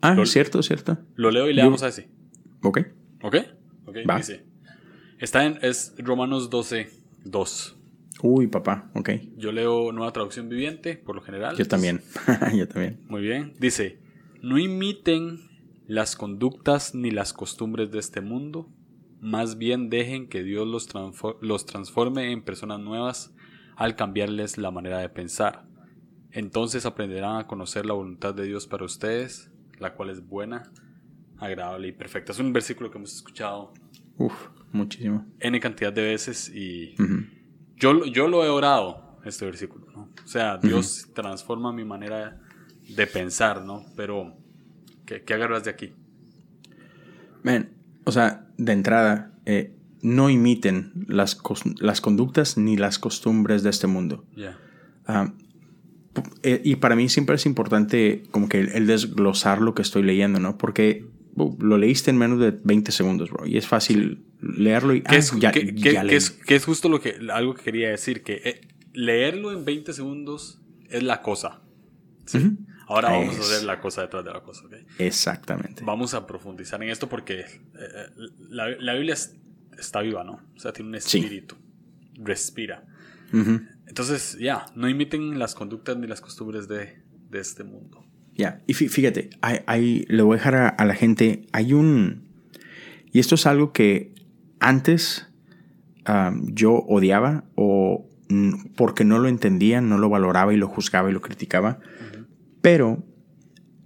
[0.00, 0.98] Ah, es cierto, cierto.
[1.14, 2.06] Lo leo y le damos así.
[2.62, 2.80] Ok.
[3.22, 3.36] Ok.
[3.86, 3.96] Ok.
[4.16, 4.51] Dice.
[5.22, 5.60] Está en.
[5.62, 6.90] Es Romanos 12,
[7.26, 7.76] 2.
[8.24, 9.10] Uy, papá, ok.
[9.36, 11.56] Yo leo nueva traducción viviente, por lo general.
[11.56, 12.02] Yo también.
[12.52, 12.98] Yo también.
[13.06, 13.54] Muy bien.
[13.60, 14.00] Dice:
[14.40, 15.38] No imiten
[15.86, 18.68] las conductas ni las costumbres de este mundo,
[19.20, 20.88] más bien dejen que Dios los,
[21.40, 23.32] los transforme en personas nuevas
[23.76, 25.66] al cambiarles la manera de pensar.
[26.32, 30.72] Entonces aprenderán a conocer la voluntad de Dios para ustedes, la cual es buena,
[31.38, 32.32] agradable y perfecta.
[32.32, 33.72] Es un versículo que hemos escuchado.
[34.18, 34.34] Uf,
[34.72, 35.26] muchísimo.
[35.40, 36.94] N cantidad de veces y
[37.76, 40.10] yo, yo lo he orado, este versículo, ¿no?
[40.24, 42.40] O sea, Dios transforma mi manera
[42.88, 43.84] de pensar, ¿no?
[43.96, 44.36] Pero
[45.04, 45.92] ¿Qué, agarras de aquí?
[47.42, 47.70] Man,
[48.04, 51.38] o sea, de entrada, eh, no imiten las,
[51.80, 54.24] las, conductas ni las costumbres de este mundo.
[55.06, 55.32] Ah,
[56.42, 60.38] eh, y para mí siempre es importante como que el, desglosar lo que estoy leyendo,
[60.40, 60.58] ¿no?
[60.58, 61.06] Porque
[61.36, 63.46] lo leíste en menos de 20 segundos, bro.
[63.46, 65.02] Y es fácil leerlo y...
[65.02, 68.60] ¿Qué, es, ya, es, justo lo que, algo que quería decir, que eh,
[68.92, 71.62] leerlo en 20 segundos es la cosa.
[72.26, 72.56] ¿sí?
[72.86, 74.74] Ahora vamos a hacer la cosa detrás de la cosa, ¿ok?
[74.98, 75.82] Exactamente.
[75.84, 77.46] Vamos a profundizar en esto porque eh,
[78.50, 79.16] la, la, Biblia
[79.78, 80.40] está viva, ¿no?
[80.54, 81.56] O sea, tiene un espíritu.
[82.14, 82.84] Respira.
[83.86, 88.04] Entonces, ya, no imiten las conductas ni las costumbres de, de este mundo.
[88.34, 92.28] Ya, y fíjate, hay, le voy a dejar a, la gente, hay un...
[93.12, 94.14] Y esto es algo que
[94.58, 95.28] antes
[96.44, 98.08] yo odiaba o
[98.76, 101.80] porque no lo entendía, no lo valoraba y lo juzgaba y lo criticaba.
[102.62, 103.04] Pero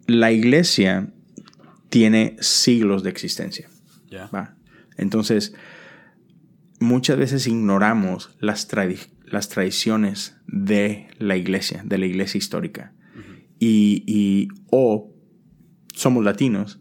[0.06, 1.12] la iglesia
[1.88, 3.68] tiene siglos de existencia.
[4.96, 5.54] Entonces,
[6.78, 8.68] muchas veces ignoramos las,
[9.24, 12.92] las tradiciones de la iglesia, de la iglesia histórica.
[13.58, 15.12] Y, o
[15.94, 16.80] somos latinos,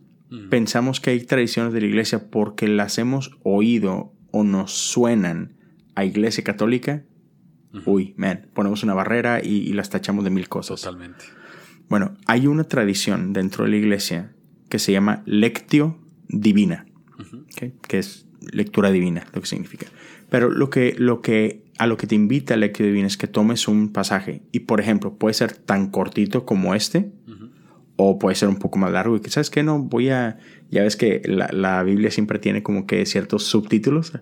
[0.50, 5.56] pensamos que hay tradiciones de la iglesia porque las hemos oído o nos suenan
[5.96, 7.06] a iglesia católica.
[7.86, 10.82] Uy, man, ponemos una barrera y, y, las tachamos de mil cosas.
[10.82, 11.26] Totalmente.
[11.90, 14.34] Bueno, hay una tradición dentro de la iglesia
[14.70, 16.86] que se llama lectio divina,
[17.88, 19.88] que es lectura divina, lo que significa.
[20.30, 23.68] Pero lo que, lo que, a lo que te invita lectio divina es que tomes
[23.68, 27.12] un pasaje y, por ejemplo, puede ser tan cortito como este,
[27.98, 29.64] o puede ser un poco más largo y que, ¿sabes qué?
[29.64, 30.38] No, voy a...
[30.70, 34.14] Ya ves que la, Biblia siempre tiene como que ciertos subtítulos.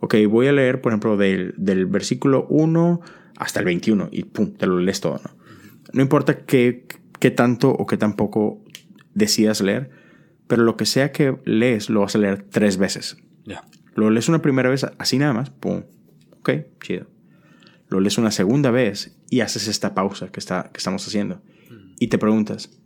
[0.00, 3.00] Ok, voy a leer, por ejemplo, del, del versículo 1
[3.36, 5.36] hasta el 21 y pum, te lo lees todo, ¿no?
[5.92, 6.86] No importa qué,
[7.18, 8.62] qué tanto o qué tampoco
[9.14, 9.90] decidas leer,
[10.46, 13.16] pero lo que sea que lees lo vas a leer tres veces.
[13.44, 13.64] Ya.
[13.94, 15.82] Lo lees una primera vez así nada más, pum,
[16.40, 17.06] ok, chido.
[17.88, 21.36] Lo lees una segunda vez y haces esta pausa que, está, que estamos haciendo.
[21.70, 21.94] Mm.
[21.98, 22.80] Y te preguntas,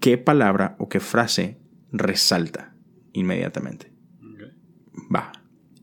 [0.00, 1.58] ¿qué palabra o qué frase
[1.92, 2.74] resalta
[3.12, 3.92] inmediatamente?
[5.14, 5.32] Va.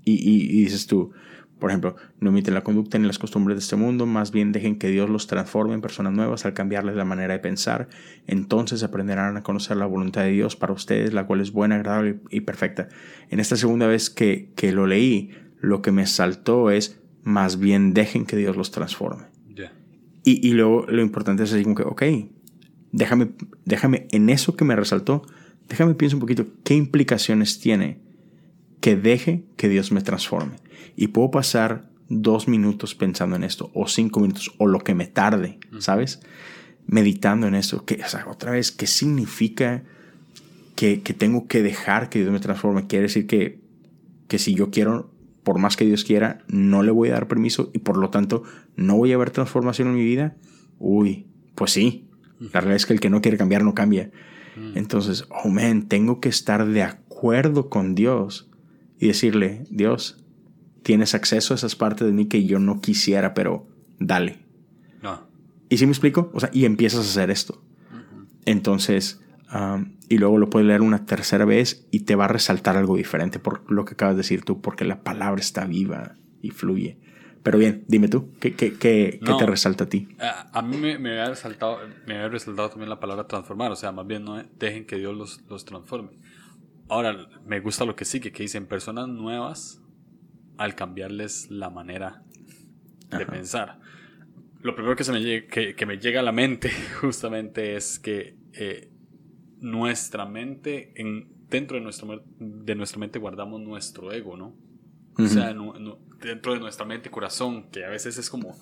[0.03, 1.11] Y, y, dices tú,
[1.59, 4.77] por ejemplo, no imiten la conducta ni las costumbres de este mundo, más bien dejen
[4.77, 7.89] que Dios los transforme en personas nuevas al cambiarles la manera de pensar.
[8.25, 12.19] Entonces aprenderán a conocer la voluntad de Dios para ustedes, la cual es buena, agradable
[12.29, 12.87] y perfecta.
[13.29, 17.93] En esta segunda vez que, que lo leí, lo que me saltó es, más bien
[17.93, 19.25] dejen que Dios los transforme.
[20.23, 22.03] Y, y luego lo importante es así como que, ok,
[22.91, 23.29] déjame,
[23.63, 25.23] déjame, en eso que me resaltó,
[25.69, 27.99] déjame pienso un poquito qué implicaciones tiene
[28.81, 30.55] que deje que Dios me transforme.
[30.95, 35.07] Y puedo pasar dos minutos pensando en esto, o cinco minutos, o lo que me
[35.07, 36.21] tarde, ¿sabes?
[36.85, 37.85] Meditando en esto.
[37.85, 39.83] Que, o sea, otra vez, ¿qué significa
[40.75, 42.87] que, que, tengo que dejar que Dios me transforme?
[42.87, 43.59] Quiere decir que,
[44.27, 45.16] que si yo quiero
[45.47, 48.43] por más que Dios quiera, no le voy a dar permiso y por lo tanto
[48.75, 50.35] no voy a ver transformación en mi vida.
[50.77, 52.09] Uy, pues sí.
[52.37, 54.11] La realidad es que el que no quiere cambiar no cambia.
[54.75, 58.49] Entonces, oh man, tengo que estar de acuerdo con Dios
[58.99, 60.21] y decirle, Dios,
[60.83, 64.39] tienes acceso a esas partes de mí que yo no quisiera, pero dale.
[65.01, 65.29] No.
[65.69, 66.29] ¿Y si me explico?
[66.33, 67.63] O sea, y empiezas a hacer esto.
[68.43, 69.21] Entonces,
[70.09, 73.39] y luego lo puedes leer una tercera vez y te va a resaltar algo diferente
[73.39, 76.97] por lo que acabas de decir tú, porque la palabra está viva y fluye.
[77.43, 80.09] Pero bien, dime tú, ¿qué, qué, qué, te resalta a ti?
[80.19, 83.93] A, mí me, me, había resaltado, me había resaltado también la palabra transformar, o sea,
[83.93, 86.09] más bien no dejen que Dios los, los transforme.
[86.89, 89.81] Ahora, me gusta lo que sigue, que dicen personas nuevas
[90.57, 92.23] al cambiarles la manera
[93.11, 93.79] de pensar.
[94.61, 98.35] Lo primero que, se me, que, que, me llega a la mente justamente es que
[98.53, 98.89] eh,
[99.59, 104.53] nuestra mente, en, dentro de, nuestro, de nuestra mente guardamos nuestro ego, ¿no?
[105.17, 105.55] O sea,
[106.21, 108.55] dentro de nuestra mente, corazón, que a veces es como,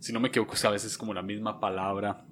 [0.00, 2.24] si no me equivoco, a veces es como la misma palabra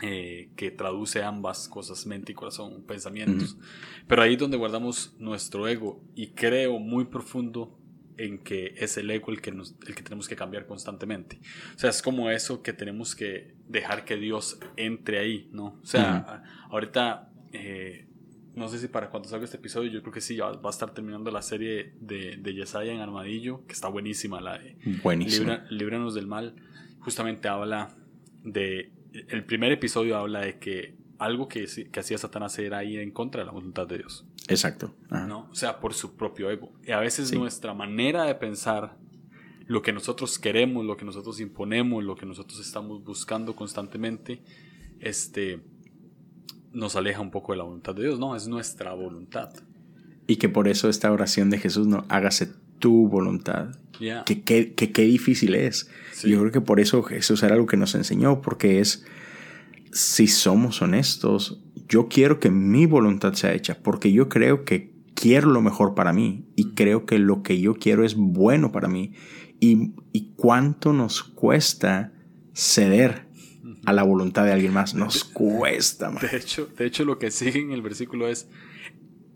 [0.00, 3.58] eh, que traduce ambas cosas, mente y corazón, pensamientos.
[4.06, 7.78] Pero ahí es donde guardamos nuestro ego y creo muy profundo
[8.16, 11.40] en que es el ego el que, nos, el que tenemos que cambiar constantemente.
[11.74, 15.78] O sea, es como eso que tenemos que dejar que Dios entre ahí, ¿no?
[15.82, 18.06] O sea, ahorita eh,
[18.54, 20.92] no sé si para cuando salga este episodio, yo creo que sí, va a estar
[20.92, 25.64] terminando la serie de, de Yesaya en Armadillo, que está buenísima, la de Buenísima.
[25.70, 26.54] Líbranos del mal.
[27.00, 27.94] Justamente habla
[28.44, 28.92] de.
[29.28, 33.40] El primer episodio habla de que algo que, que hacía Satanás era ir en contra
[33.40, 34.26] de la voluntad de Dios.
[34.48, 34.94] Exacto.
[35.10, 35.48] ¿no?
[35.50, 36.72] O sea, por su propio ego.
[36.84, 38.96] Y a veces nuestra manera de pensar,
[39.66, 44.42] lo que nosotros queremos, lo que nosotros imponemos, lo que nosotros estamos buscando constantemente,
[45.00, 45.60] este
[46.72, 49.50] nos aleja un poco de la voluntad de Dios, no, es nuestra voluntad.
[50.26, 53.76] Y que por eso esta oración de Jesús, no, hágase tu voluntad.
[54.26, 55.88] Que, qué difícil es.
[56.24, 59.04] Yo creo que por eso Jesús era algo que nos enseñó, porque es,
[59.92, 65.50] si somos honestos, yo quiero que mi voluntad sea hecha, porque yo creo que quiero
[65.50, 69.12] lo mejor para mí y creo que lo que yo quiero es bueno para mí.
[69.60, 72.12] Y, y cuánto nos cuesta
[72.54, 73.28] ceder
[73.84, 74.94] a la voluntad de alguien más.
[74.94, 78.48] Nos cuesta, De hecho, de hecho, lo que sigue en el versículo es,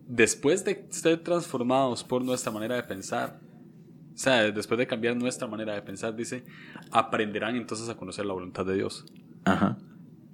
[0.07, 3.41] después de ser transformados por nuestra manera de pensar,
[4.15, 6.45] o sea, después de cambiar nuestra manera de pensar, dice,
[6.91, 9.05] aprenderán entonces a conocer la voluntad de Dios.
[9.45, 9.77] Ajá.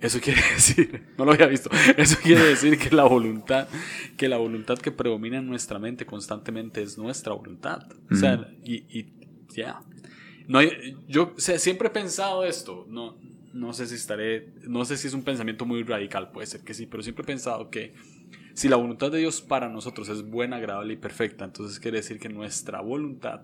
[0.02, 3.68] Eso quiere decir, no lo había visto, eso quiere decir que la voluntad,
[4.16, 7.86] que la voluntad que predomina en nuestra mente constantemente es nuestra voluntad.
[8.10, 9.06] O sea, y,
[9.54, 9.80] ya.
[10.48, 10.60] No
[11.06, 13.16] yo siempre he pensado esto, no,
[13.52, 16.74] no sé si estaré, no sé si es un pensamiento muy radical, puede ser que
[16.74, 17.94] sí, pero siempre he pensado que
[18.54, 22.18] si la voluntad de Dios para nosotros es buena, agradable y perfecta, entonces quiere decir
[22.18, 23.42] que nuestra voluntad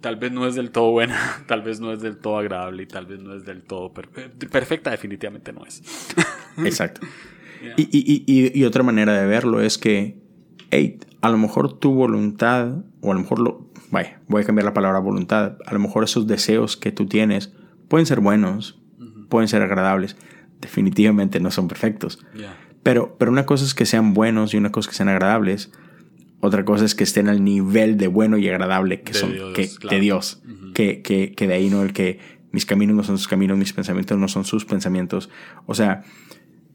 [0.00, 2.86] tal vez no es del todo buena, tal vez no es del todo agradable y
[2.86, 5.82] tal vez no es del todo perfecta, definitivamente no es.
[6.58, 7.00] Exacto.
[7.76, 10.16] Y, y, y, otra manera de verlo es que,
[10.70, 14.64] hey, a lo mejor tu voluntad, o a lo mejor lo, vaya, voy a cambiar
[14.64, 17.52] la palabra voluntad, a lo mejor esos deseos que tú tienes,
[17.90, 18.78] pueden ser buenos,
[19.28, 20.16] pueden ser agradables,
[20.60, 22.24] definitivamente no son perfectos.
[22.84, 25.72] Pero, pero una cosa es que sean buenos y una cosa es que sean agradables.
[26.38, 30.00] Otra cosa es que estén al nivel de bueno y agradable que son que, de
[30.00, 30.40] Dios.
[30.72, 32.20] que, que, que, de ahí no el que
[32.52, 35.28] mis caminos no son sus caminos, mis pensamientos no son sus pensamientos.
[35.66, 36.04] O sea,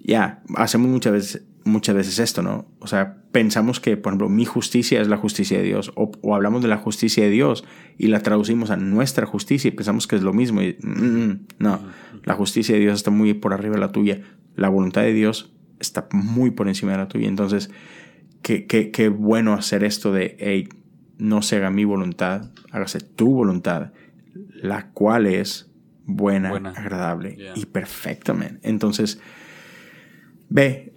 [0.05, 2.65] ya, hacemos muchas veces, muchas veces esto, ¿no?
[2.79, 6.61] O sea, pensamos que, por ejemplo, mi justicia es la justicia de Dios, o, hablamos
[6.61, 7.63] de la justicia de Dios
[7.97, 10.61] y la traducimos a nuestra justicia y pensamos que es lo mismo.
[10.61, 11.79] Y, mm, mm, no,
[12.23, 14.21] la justicia de Dios está muy por arriba de la tuya,
[14.55, 17.27] la voluntad de Dios está muy por encima de la tuya.
[17.27, 17.71] Entonces,
[18.41, 20.69] qué, qué, qué bueno hacer esto de, hey,
[21.17, 23.91] no se haga mi voluntad, hágase tu voluntad,
[24.61, 25.71] la cual es
[26.05, 29.19] buena, agradable y perfecta, Entonces,
[30.49, 30.93] Ve,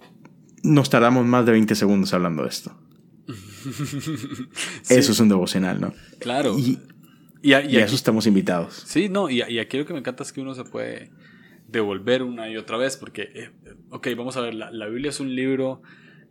[0.63, 2.75] nos tardamos más de 20 segundos hablando de esto.
[4.89, 5.93] Eso es un devocional, ¿no?
[6.19, 6.57] Claro.
[6.57, 6.79] Y,
[7.41, 8.83] y, a, eso estamos invitados.
[8.85, 11.11] Sí, no, y, aquí lo que me encanta es que uno se puede
[11.67, 13.51] devolver una y otra vez, porque, eh,
[13.91, 15.81] ok, vamos a ver, la, Biblia es un libro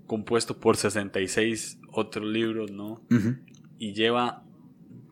[0.06, 3.02] compuesto por 66 otros libros, ¿no?
[3.78, 4.42] Y lleva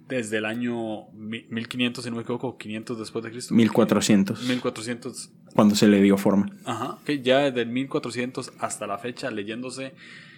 [0.08, 3.54] desde el año 1500, si no me equivoco, 500 después de Cristo.
[3.54, 4.42] 1400.
[4.42, 5.30] 1400.
[5.54, 6.50] Cuando se le dio forma.
[6.64, 9.94] Ajá, que ya desde el 1400 hasta la fecha, leyéndose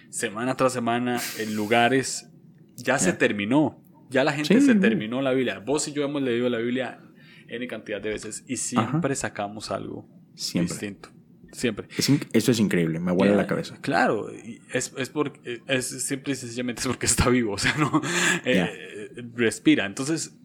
[0.09, 2.29] semana tras semana en lugares,
[2.75, 3.83] ya se terminó.
[4.09, 5.59] Ya la gente se terminó la Biblia.
[5.59, 6.99] Vos y yo hemos leído la Biblia
[7.47, 11.09] N cantidad de veces y siempre sacamos algo distinto.
[11.51, 11.87] Siempre.
[12.33, 13.77] eso es increíble, me vuela la cabeza.
[13.81, 18.01] Claro, es, es, porque, es simple y sencillamente es porque está vivo, o sea, no
[18.45, 19.85] eh, respira.
[19.85, 20.37] Entonces,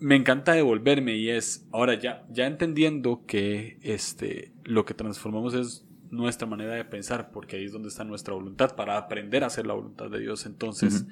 [0.00, 5.86] me encanta devolverme y es, ahora ya, ya entendiendo que este, lo que transformamos es
[6.10, 9.66] nuestra manera de pensar, porque ahí es donde está nuestra voluntad, para aprender a hacer
[9.66, 10.46] la voluntad de Dios.
[10.46, 11.06] Entonces,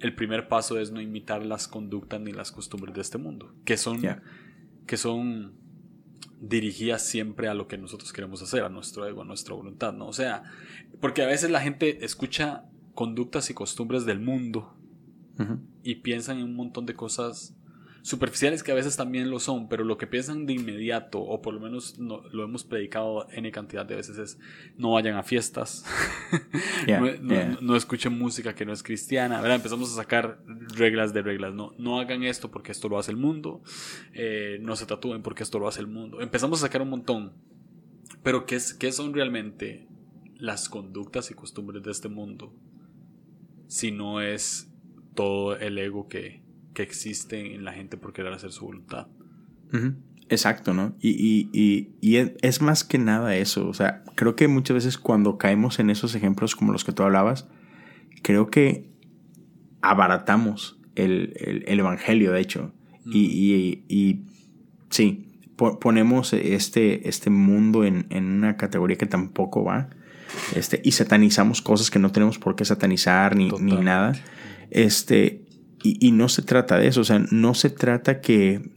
[0.00, 3.76] el primer paso es no imitar las conductas ni las costumbres de este mundo, que
[3.76, 4.00] son,
[4.86, 5.59] que son
[6.40, 10.06] dirigidas siempre a lo que nosotros queremos hacer, a nuestro ego, a nuestra voluntad, ¿no?
[10.08, 10.42] O sea,
[11.00, 12.64] porque a veces la gente escucha
[12.94, 14.74] conductas y costumbres del mundo
[15.82, 17.54] y piensan en un montón de cosas
[18.02, 21.54] superficiales que a veces también lo son, pero lo que piensan de inmediato, o por
[21.54, 24.38] lo menos lo hemos predicado N cantidad de veces, es
[24.76, 25.84] no vayan a fiestas,
[27.60, 29.56] no, escuchen música que no es cristiana, ¿verdad?
[29.56, 30.40] empezamos a sacar
[30.74, 33.62] reglas de reglas, no, no hagan esto porque esto lo hace el mundo,
[34.12, 37.32] eh, no se tatúen porque esto lo hace el mundo, empezamos a sacar un montón,
[38.22, 39.86] pero ¿qué, es, qué son realmente
[40.38, 42.54] las conductas y costumbres de este mundo?
[43.66, 44.68] Si no es
[45.14, 46.42] todo el ego que,
[46.74, 49.08] que existe en la gente por querer hacer su voluntad.
[50.28, 50.94] Exacto, ¿no?
[51.00, 51.88] Y,
[52.42, 53.68] es, más que nada eso.
[53.68, 57.02] O sea, creo que muchas veces cuando caemos en esos ejemplos como los que tú
[57.02, 57.48] hablabas,
[58.22, 58.88] creo que
[59.82, 61.34] abaratamos el,
[61.66, 62.72] evangelio, de hecho.
[63.04, 64.22] Y,
[64.90, 69.90] sí, ponemos este, este mundo en, una categoría que tampoco va.
[70.54, 74.12] Este, y satanizamos cosas que no tenemos por qué satanizar ni, ni nada.
[74.70, 75.44] Este,
[75.82, 78.70] y, no se trata de eso, o sea, no se trata que.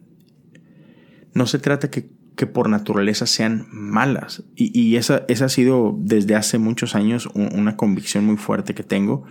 [1.34, 4.44] No se trata que, que por naturaleza sean malas.
[4.56, 8.84] Y, y esa, esa, ha sido desde hace muchos años una convicción muy fuerte que
[8.84, 9.24] tengo,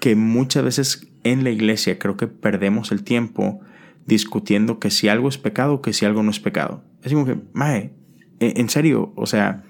[0.00, 3.60] que muchas veces en la iglesia creo que perdemos el tiempo
[4.06, 6.82] discutiendo que si algo es pecado o que si algo no es pecado.
[7.02, 7.92] Es como que, mae,
[8.40, 9.64] e, en serio, o sea,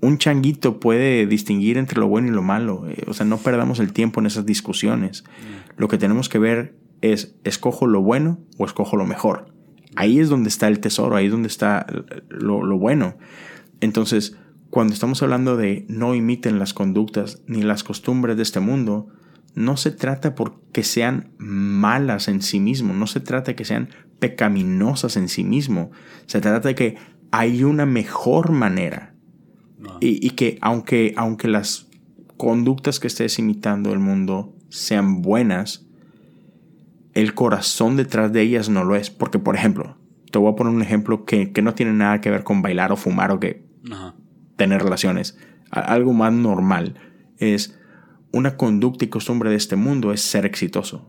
[0.00, 2.88] un changuito puede distinguir entre lo bueno y lo malo.
[2.88, 5.24] Eh, o sea, no perdamos el tiempo en esas discusiones.
[5.24, 5.80] Mm.
[5.80, 9.52] Lo que tenemos que ver es escojo lo bueno o escojo lo mejor.
[9.96, 11.86] Ahí es donde está el tesoro, ahí es donde está
[12.28, 13.16] lo, bueno.
[13.80, 14.36] Entonces,
[14.70, 19.08] cuando estamos hablando de no imiten las conductas ni las costumbres de este mundo,
[19.54, 23.64] no se trata por que sean malas en sí mismo, no se trata de que
[23.64, 23.88] sean
[24.20, 25.90] pecaminosas en sí mismo,
[26.26, 26.96] se trata de que
[27.32, 29.14] hay una mejor manera
[30.00, 31.88] y, y, que aunque, aunque las
[32.36, 35.89] conductas que estés imitando el mundo sean buenas,
[37.20, 39.10] el corazón detrás de ellas no lo es.
[39.10, 39.96] Porque, por ejemplo,
[40.30, 42.96] te voy a poner un ejemplo que, no tiene nada que ver con bailar o
[42.96, 43.64] fumar o que
[44.56, 45.38] tener relaciones.
[45.70, 46.94] Algo más normal
[47.38, 47.78] es
[48.32, 51.08] una conducta y costumbre de este mundo es ser exitoso.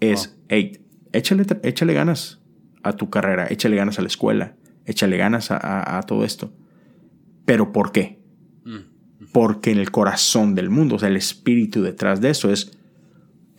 [0.00, 2.40] Es, hey, échale, échale ganas
[2.82, 4.56] a tu carrera, échale ganas a la escuela,
[4.86, 6.52] échale ganas a, todo esto.
[7.44, 8.20] Pero ¿por qué?
[8.64, 9.26] Mm.
[9.32, 12.78] Porque en el corazón del mundo, o sea, el espíritu detrás de eso es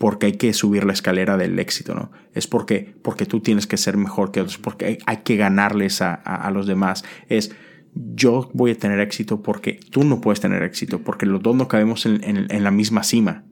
[0.04, 2.12] porque hay que subir la escalera del éxito, ¿no?
[2.34, 6.51] Es porque, porque tú tienes que ser mejor que otros, porque hay, que ganarles a,
[6.54, 7.06] los demás.
[7.30, 7.56] Es
[7.95, 11.70] yo voy a tener éxito porque tú no puedes tener éxito, porque los dos no
[11.70, 13.45] cabemos en, la misma cima.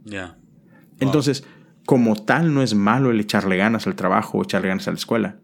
[0.99, 1.45] Entonces,
[1.85, 4.97] como tal, no es malo el echarle ganas al trabajo o echarle ganas a la
[4.97, 5.39] escuela,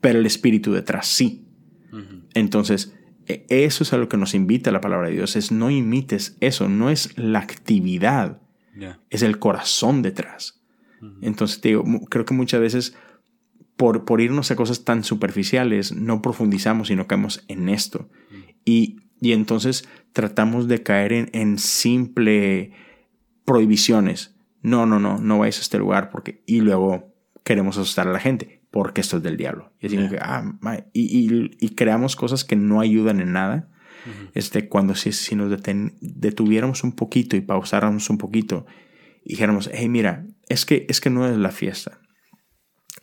[0.00, 1.48] pero el espíritu detrás sí.
[2.34, 2.94] Entonces,
[3.26, 6.36] e, eso es a lo que nos invita la palabra de Dios, es no imites
[6.38, 8.40] eso, no es la actividad
[9.10, 10.60] es el corazón detrás.
[11.22, 12.96] Entonces, digo, creo que muchas veces
[13.76, 18.10] por, por, irnos a cosas tan superficiales no profundizamos y no caemos en esto.
[18.64, 22.72] y, y, entonces tratamos de caer en, en, simple
[23.46, 24.36] prohibiciones.
[24.60, 26.42] No, no, no, no vayas a este lugar porque...
[26.46, 29.72] Y luego queremos asustar a la gente porque esto es del diablo.
[29.80, 30.44] Y, que, ah,
[30.92, 33.68] y, y, creamos cosas que no ayudan en nada
[34.34, 35.50] este, cuando si, si nos
[36.00, 38.66] detuviéramos un poquito y pausáramos un poquito
[39.24, 42.00] y dijéramos, hey, mira, es que, es que no es la fiesta.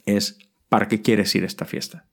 [0.06, 0.40] Es,
[0.70, 2.08] ¿para qué quieres ir a esta fiesta?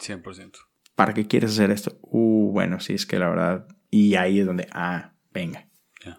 [0.00, 0.52] 100%.
[0.94, 1.98] ¿Para qué quieres hacer esto?
[2.02, 3.68] Uh, bueno, sí, es que la verdad.
[3.90, 5.68] Y ahí es donde, ah, venga.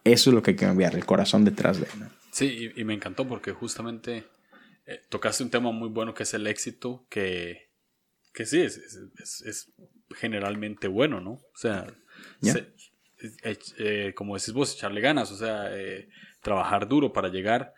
[0.03, 1.87] Eso es lo que hay que cambiar, el corazón detrás de.
[1.97, 2.09] ¿no?
[2.31, 4.25] Sí, y, me encantó porque justamente
[4.85, 7.71] eh, tocaste un tema muy bueno que es el éxito, que,
[8.33, 9.73] que sí, es, es,
[10.16, 11.32] generalmente bueno, ¿no?
[11.32, 11.88] O sea,
[13.80, 16.10] eh, como decís vos, echarle ganas, o sea, eh,
[16.41, 17.74] trabajar duro para llegar.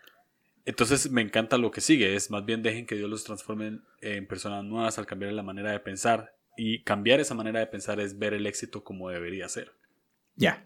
[0.64, 4.26] Entonces me encanta lo que sigue, es más bien dejen que Dios los transforme en
[4.26, 6.34] personas nuevas al cambiar la manera de pensar.
[6.56, 9.72] Y cambiar esa manera de pensar es ver el éxito como debería ser.
[10.36, 10.62] Ya.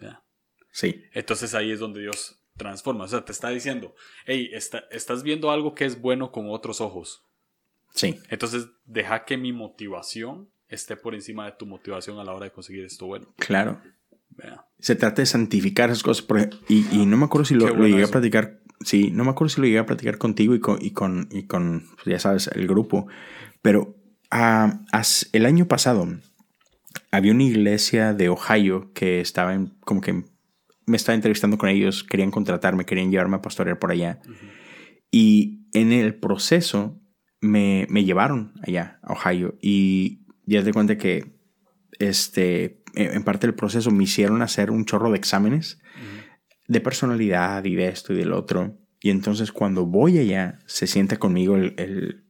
[0.71, 1.05] Sí.
[1.13, 3.05] Entonces ahí es donde Dios transforma.
[3.05, 3.95] O sea, te está diciendo,
[4.27, 7.23] hey, estás viendo algo que es bueno con otros ojos.
[7.95, 8.19] Sí.
[8.29, 12.53] Entonces deja que mi motivación esté por encima de tu motivación a la hora de
[12.53, 13.35] conseguir esto bueno.
[13.37, 13.81] Claro.
[14.79, 16.27] Se trata de santificar esas cosas.
[16.69, 18.61] y, no me acuerdo si lo, llegué a platicar.
[18.81, 21.45] Sí, no me acuerdo si lo llegué a platicar contigo y con, y con, y
[21.45, 23.07] con pues, ya sabes, el grupo.
[23.63, 23.97] Pero
[24.31, 24.81] ah,
[25.33, 26.07] el año pasado
[27.11, 30.25] había una iglesia de Ohio que estaba en, como que
[30.87, 34.21] me estaba entrevistando con ellos, querían contratarme, querían llevarme a pastorear por allá.
[35.11, 37.01] Y en el proceso
[37.41, 41.37] me, me, llevaron allá a Ohio y ya te cuenta que
[41.99, 45.79] este, en parte del proceso me hicieron hacer un chorro de exámenes
[46.67, 48.79] de personalidad y de esto y del otro.
[49.01, 52.25] Y entonces cuando voy allá, se sienta conmigo el,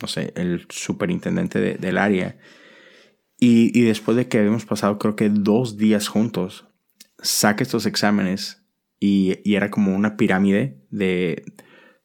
[0.00, 2.38] no sé, el superintendente del área.
[3.40, 6.66] Y, y, después de que habíamos pasado creo que dos días juntos,
[7.20, 8.64] saca estos exámenes
[8.98, 11.44] y, y, era como una pirámide de,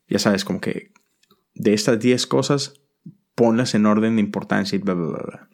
[0.08, 0.92] ya sabes, como que
[1.56, 2.82] de estas 10 cosas,
[3.34, 5.50] ponlas en orden de importancia y bla, bla, bla.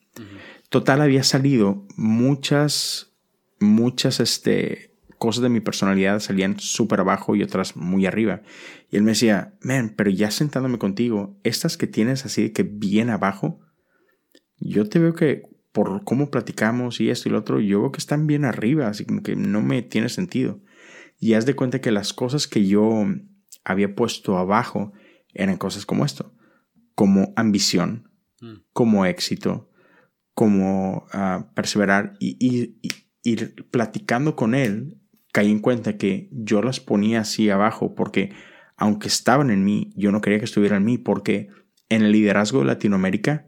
[0.70, 3.16] Total, había salido muchas,
[3.60, 8.42] muchas este, cosas de mi personalidad salían súper abajo y otras muy arriba.
[8.92, 12.64] Y él me decía, man, pero ya sentándome contigo, estas que tienes así de que
[12.64, 13.60] bien abajo,
[14.58, 18.00] yo te veo que por cómo platicamos y esto y lo otro, yo veo que
[18.00, 20.62] están bien arriba, así como que no me tiene sentido.
[21.20, 23.06] Y haz de cuenta que las cosas que yo
[23.64, 24.94] había puesto abajo
[25.34, 26.34] eran cosas como esto,
[26.96, 28.12] como ambición,
[28.42, 28.54] mm.
[28.74, 29.69] como éxito,
[30.34, 32.78] como ah, perseverar y,
[33.24, 34.98] ir platicando con él,
[35.34, 38.32] caí en cuenta que yo las ponía así abajo porque
[38.78, 41.50] aunque estaban en mí, yo no quería que estuvieran en mí porque
[41.90, 43.48] en el liderazgo de Latinoamérica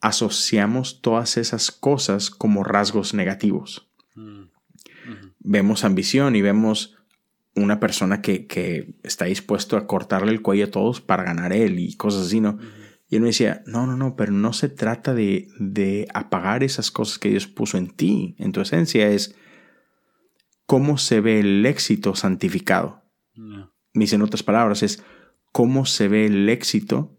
[0.00, 3.90] asociamos todas esas cosas como rasgos negativos.
[4.14, 4.44] Mm.
[5.40, 6.98] Vemos ambición y vemos
[7.54, 11.96] una persona que, está dispuesto a cortarle el cuello a todos para ganar él y
[11.96, 12.58] cosas así, ¿no?
[13.08, 16.90] Y él me decía, no, no, no, pero no se trata de, de apagar esas
[16.90, 19.34] cosas que Dios puso en ti, en tu esencia, es
[20.66, 23.02] cómo se ve el éxito santificado.
[23.34, 23.72] No.
[23.94, 25.02] dice en otras palabras, es
[25.52, 27.16] cómo se ve el éxito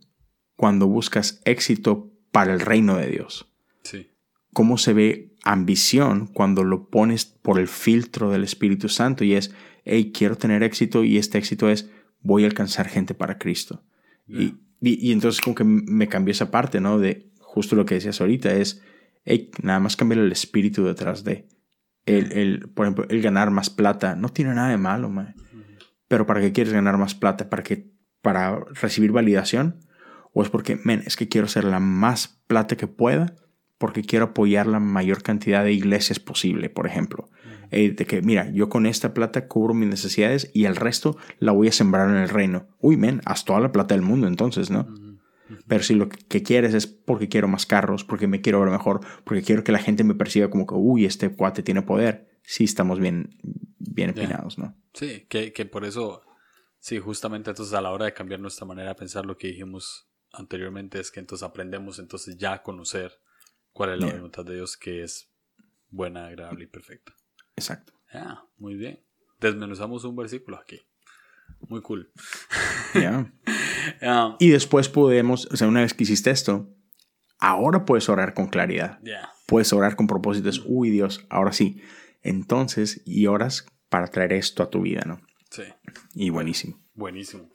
[0.56, 3.52] cuando buscas éxito para el reino de Dios.
[3.84, 4.12] Sí.
[4.54, 9.56] Cómo se ve ambición cuando lo pones por el filtro del Espíritu Santo y es,
[9.86, 11.90] hey, quiero tener éxito y este éxito es,
[12.22, 13.84] voy a alcanzar gente para Cristo.
[14.28, 17.00] Y, y, entonces como que me cambió esa parte, ¿no?
[17.00, 18.82] De justo lo que decías ahorita, es,
[19.26, 21.48] hey, nada más cambiar el espíritu detrás de.
[22.06, 25.36] El, el, por ejemplo, el ganar más plata no tiene nada de malo, man.
[26.08, 27.50] Pero ¿para qué quieres ganar más plata?
[27.50, 27.92] ¿Para qué?
[28.22, 29.80] ¿Para recibir validación?
[30.34, 33.36] ¿O es porque, men, es que quiero ser la más plata que pueda?
[33.78, 37.30] Porque quiero apoyar la mayor cantidad de iglesias posible, por ejemplo.
[37.72, 41.51] Eh, de que, mira, yo con esta plata cubro mis necesidades y el resto la
[41.51, 42.67] voy a sembrar en el reino.
[42.80, 44.88] Uy, men, haz toda la plata del mundo entonces, ¿no?
[45.67, 49.01] Pero si lo que quieres es porque quiero más carros, porque me quiero ver mejor,
[49.24, 52.63] porque quiero que la gente me perciba como que, uy, este cuate tiene poder, sí
[52.63, 53.36] estamos bien,
[53.80, 54.76] bien empinados, ¿no?
[54.93, 56.22] Sí, que, que por eso,
[56.80, 60.07] sí, justamente entonces a la hora de cambiar nuestra manera de pensar lo que dijimos
[60.32, 63.20] anteriormente es que entonces aprendemos entonces ya a conocer
[63.72, 65.32] cuál es la voluntad de Dios que es
[65.89, 67.13] buena, agradable y perfecta.
[67.60, 67.93] Exacto.
[68.14, 69.03] Ya, muy bien.
[69.39, 70.80] Desmenuzamos un versículo aquí.
[71.68, 72.12] Muy cool.
[72.93, 73.32] Ya.
[74.39, 76.70] y después podemos, o sea, una vez que hiciste esto,
[77.39, 78.99] ahora puedes orar con claridad.
[79.03, 79.30] Ya.
[79.45, 80.64] Puedes orar con propósitos.
[80.66, 81.82] Uy, Dios, ahora sí.
[82.22, 85.22] Entonces, y oras para traer esto a tu vida, ¿no?
[85.49, 85.64] Sí.
[86.16, 86.80] Y buenísimo.
[86.93, 87.49] Buenísimo.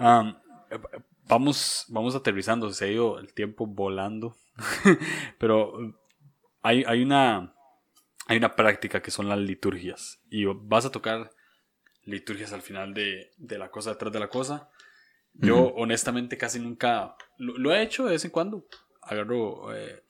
[0.00, 0.34] Um,
[1.28, 2.70] vamos, vamos aterrizando.
[2.72, 4.36] Se ha ido el tiempo volando.
[5.38, 5.74] Pero
[6.62, 7.53] hay, hay una
[8.26, 10.20] hay una práctica que son las liturgias.
[10.30, 11.30] Y vas a tocar
[12.04, 14.70] liturgias al final de, la cosa detrás de la cosa.
[15.34, 18.66] Yo honestamente casi nunca lo, he hecho de vez en cuando.
[19.02, 20.02] Agarro eh,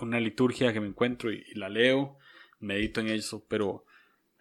[0.00, 2.18] una liturgia que me encuentro y, la leo,
[2.60, 3.84] medito en eso, pero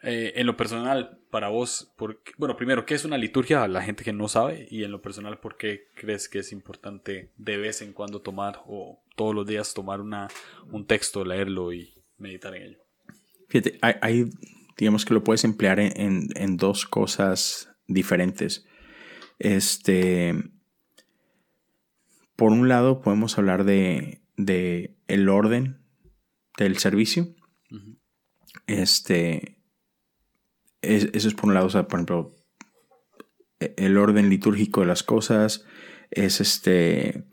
[0.04, 1.94] eh, en lo personal, para vos,
[2.38, 3.68] bueno, primero, ¿qué es una liturgia?
[3.68, 7.32] La gente que no sabe, y en lo personal, ¿por qué crees que es importante
[7.36, 10.28] de vez en cuando tomar o todos los días tomar una,
[10.72, 12.87] un texto, leerlo y meditar en ello?
[13.48, 14.30] Fíjate, hay,
[14.78, 18.66] digamos que lo puedes emplear en, dos cosas diferentes.
[19.40, 20.34] Este,
[22.36, 25.82] por un lado podemos hablar de, de el orden
[26.58, 27.36] del servicio.
[28.66, 29.58] Este,
[30.82, 32.36] eso es por un lado, o sea, por ejemplo,
[33.60, 35.66] e, el orden litúrgico de las cosas
[36.12, 37.26] es este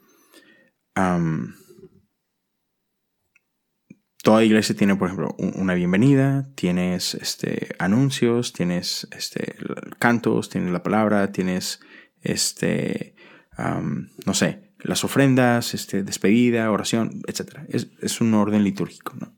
[4.24, 9.54] toda iglesia tiene, por ejemplo, una bienvenida, tienes este, anuncios, tienes este,
[9.98, 11.80] cantos, tienes la palabra, tienes,
[12.22, 13.14] este,
[13.58, 17.58] no sé, las ofrendas, este, despedida, oración, etc.
[17.68, 19.12] Es, un orden litúrgico.
[19.14, 19.36] ¿no?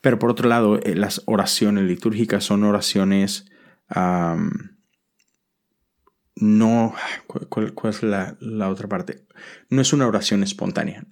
[0.00, 3.50] Pero por otro lado, eh, las oraciones litúrgicas son oraciones...
[6.36, 6.94] no,
[7.26, 8.36] ¿cuál, es la,
[8.70, 9.26] otra parte?
[9.70, 11.04] No es una oración espontánea.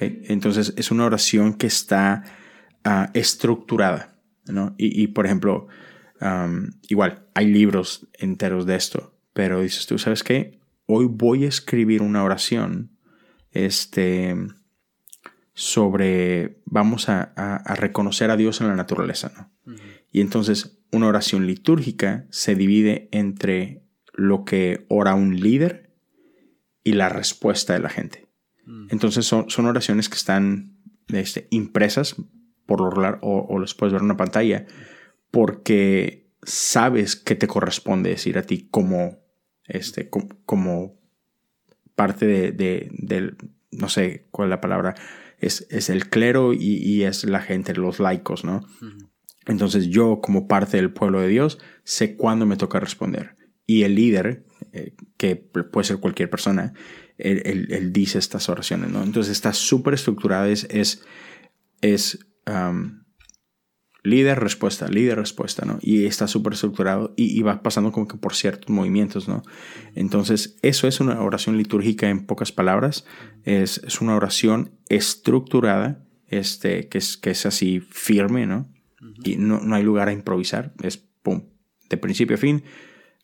[0.00, 2.24] Entonces es una oración que está
[2.84, 4.16] ah, estructurada.
[4.76, 5.66] Y, por ejemplo,
[6.88, 10.60] igual, hay libros enteros de esto, pero dices tú, ¿sabes qué?
[10.86, 12.92] Hoy voy a escribir una oración
[13.50, 14.36] este,
[15.52, 17.32] sobre, vamos a,
[17.76, 19.50] reconocer a Dios en la naturaleza.
[20.12, 23.82] Y entonces una oración litúrgica se divide entre
[24.14, 25.94] lo que ora un líder
[26.84, 28.25] y la respuesta de la gente.
[28.66, 28.88] Mm.
[28.90, 30.76] Entonces son, son, oraciones que están
[31.08, 32.16] este, impresas
[32.66, 34.66] por lo regular o, o las puedes ver en una pantalla
[35.30, 39.18] porque sabes que te corresponde decir a ti como,
[39.64, 40.98] este, como,
[41.94, 43.36] parte de, del,
[43.70, 44.94] no sé cuál es la palabra,
[45.38, 48.66] es, es el clero y, es la gente, los laicos, ¿no?
[49.46, 53.36] Entonces yo como parte del pueblo de Dios sé cuándo me toca responder.
[53.66, 56.72] Y el líder, eh, que puede ser cualquier persona,
[57.18, 59.02] él, dice estas oraciones, ¿no?
[59.02, 60.66] Entonces está súper estructurada, es,
[61.80, 62.18] es,
[64.02, 65.78] líder, respuesta, líder, respuesta, ¿no?
[65.80, 69.42] Y está súper estructurado y, va pasando como que por ciertos movimientos, ¿no?
[69.94, 73.06] Entonces, eso es una oración litúrgica en pocas palabras,
[73.44, 78.68] es, una oración estructurada, este, que, es, que es así firme, ¿no?
[79.24, 81.44] Y no, no hay lugar a improvisar, es pum,
[81.88, 82.62] de principio a fin,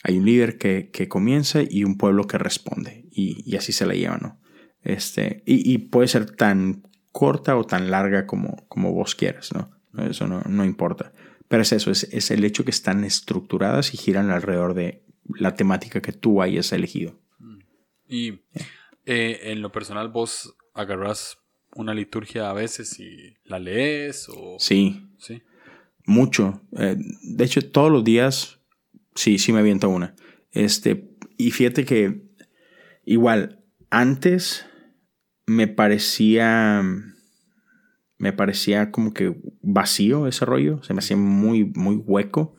[0.03, 3.07] hay un líder que, comienza y un pueblo que responde.
[3.11, 4.41] Y, así se la lleva, ¿no?
[4.83, 6.83] Este, y, puede ser tan
[7.13, 9.71] corta o tan larga como, como vos quieras, ¿no?
[10.05, 11.13] Eso no, importa.
[11.49, 15.05] Pero es eso, es, el hecho que están estructuradas y giran alrededor de
[15.39, 17.21] la temática que tú hayas elegido.
[18.09, 18.41] Y
[19.07, 21.39] eh, en lo personal, vos agarras
[21.75, 24.57] una liturgia a veces y la lees o...
[24.59, 25.09] Sí.
[25.19, 25.43] Sí.
[26.05, 26.63] Mucho.
[26.77, 28.62] Eh, de hecho, todos los días
[29.15, 30.15] Sí, sí me aviento una.
[30.51, 32.23] Este, y fíjate que
[33.05, 34.67] igual, antes
[35.47, 36.83] me parecía,
[38.19, 42.57] me parecía como que vacío ese rollo, se me hacía muy, muy hueco.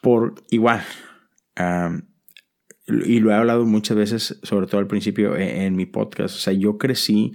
[0.00, 0.82] Por igual,
[2.86, 6.38] y lo he hablado muchas veces, sobre todo al principio en, en mi podcast, o
[6.38, 7.34] sea, yo crecí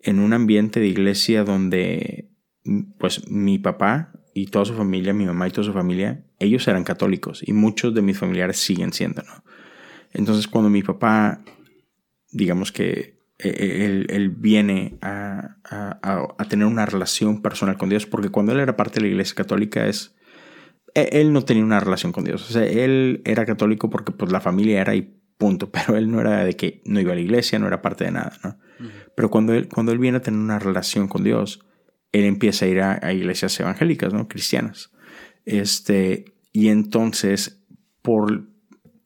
[0.00, 2.30] en un ambiente de iglesia donde,
[2.98, 6.82] pues, mi papá y toda su familia, mi mamá y toda su familia, ellos eran
[6.82, 9.44] católicos y muchos de mis familiares siguen siendo, ¿no?
[10.12, 11.42] Entonces cuando mi papá,
[12.32, 15.56] digamos que e, e, él, viene a,
[16.48, 19.86] tener una relación personal con Dios, porque cuando él era parte de la iglesia católica
[19.86, 20.14] es,
[20.94, 24.32] e, él no tenía una relación con Dios, o sea, él era católico porque pues
[24.32, 27.20] la familia era y punto, pero él no era de que no iba a la
[27.20, 28.58] iglesia, no era parte de nada, ¿no?
[29.16, 31.63] Pero cuando él, cuando él viene a tener una relación con Dios,
[32.14, 34.28] él empieza a ir a, iglesias evangélicas, ¿no?
[34.28, 34.92] Cristianas.
[35.44, 37.60] Este, y entonces,
[38.02, 38.48] por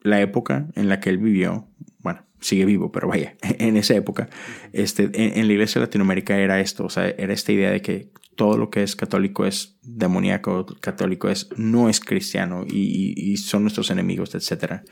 [0.03, 1.69] la época en la que él vivió,
[2.01, 4.29] bueno, sigue vivo, pero vaya, en esa época,
[4.75, 8.13] este, en, la iglesia de Latinoamérica era esto, o sea, era esta idea de que
[8.37, 13.91] todo lo que es católico es demoníaco, católico es, no es cristiano y, son nuestros
[13.91, 14.83] enemigos, etc.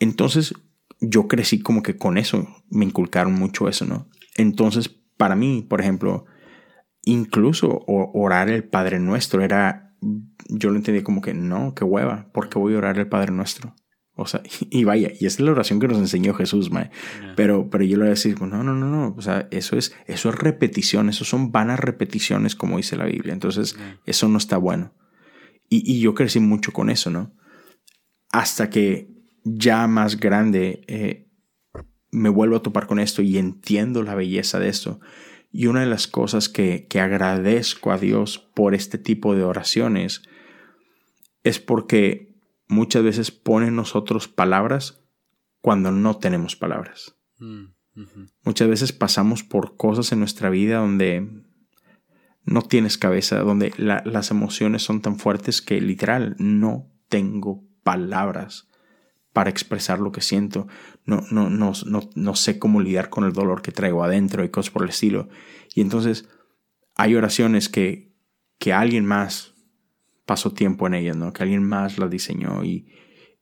[0.00, 0.54] Entonces,
[1.00, 4.08] yo crecí como que con eso, me inculcaron mucho eso, ¿no?
[4.36, 4.88] Entonces,
[5.18, 6.24] para mí, por ejemplo,
[7.04, 9.94] incluso orar el Padre Nuestro era,
[10.48, 13.32] yo lo entendí como que no, qué hueva, ¿por qué voy a orar el Padre
[13.32, 13.74] Nuestro?
[14.14, 16.90] O sea, y vaya, y esa es la oración que nos enseñó Jesús, mae.
[17.36, 19.94] Pero, pero yo le voy a decir, no, no, no, no, o sea, eso es,
[20.06, 23.32] eso es repetición, eso son vanas repeticiones, como dice la Biblia.
[23.32, 23.76] Entonces,
[24.06, 24.94] eso no está bueno.
[25.68, 27.34] Y, y, yo crecí mucho con eso, ¿no?
[28.30, 29.08] Hasta que
[29.42, 31.30] ya más grande eh,
[32.10, 35.00] me vuelvo a topar con esto y entiendo la belleza de esto.
[35.52, 40.22] Y una de las cosas que, agradezco a Dios por este tipo de oraciones
[41.44, 42.34] es porque
[42.68, 45.04] muchas veces pone en nosotros palabras
[45.60, 47.16] cuando no tenemos palabras.
[47.38, 47.66] Mm,
[48.44, 51.28] muchas veces pasamos por cosas en nuestra vida donde
[52.44, 58.71] no tienes cabeza, donde las emociones son tan fuertes que literal no tengo palabras
[59.32, 60.68] para expresar lo que siento,
[61.06, 61.72] no, no, no,
[62.14, 65.28] no, sé cómo lidiar con el dolor que traigo adentro y cosas por el estilo.
[65.74, 66.28] Y entonces
[66.94, 68.14] hay oraciones que,
[68.58, 69.54] que alguien más
[70.26, 71.32] pasó tiempo en ellas, ¿no?
[71.32, 72.86] que alguien más las diseñó y,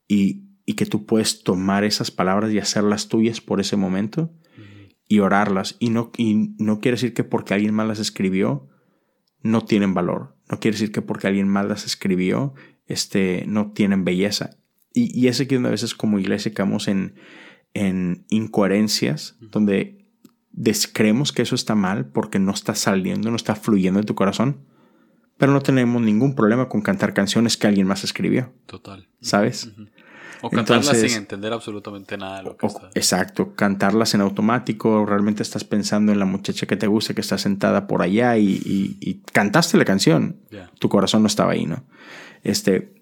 [0.07, 4.33] y, y que tú puedes tomar esas palabras y hacerlas tuyas por ese momento
[5.07, 5.75] y orarlas.
[5.79, 8.69] Y no, y no quiere decir que porque alguien más las escribió
[9.43, 10.37] no tienen valor.
[10.49, 12.53] No quiere decir que porque alguien más las escribió
[12.85, 14.60] este, no tienen belleza.
[14.93, 17.15] Y, y ese que una veces como iglesia caemos en,
[17.73, 20.05] en incoherencias, donde
[20.51, 24.65] descreemos que eso está mal porque no está saliendo, no está fluyendo en tu corazón,
[25.37, 28.53] pero no tenemos ningún problema con cantar canciones que alguien más escribió.
[28.65, 29.07] Total.
[29.21, 29.71] ¿Sabes?
[30.41, 32.89] O cantarlas sin entender absolutamente nada de lo que está.
[32.95, 37.37] Exacto, cantarlas en automático, realmente estás pensando en la muchacha que te gusta, que está
[37.37, 40.37] sentada por allá y, cantaste la canción.
[40.79, 41.83] Tu corazón no estaba ahí, ¿no?
[42.43, 43.00] Este,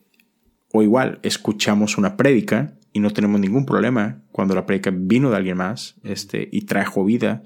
[0.72, 5.38] o igual, escuchamos una prédica y no tenemos ningún problema cuando la prédica vino de
[5.38, 7.44] alguien más este, y trajo vida,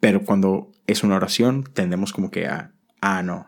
[0.00, 3.46] pero cuando es una oración tendemos como que a, ah, no,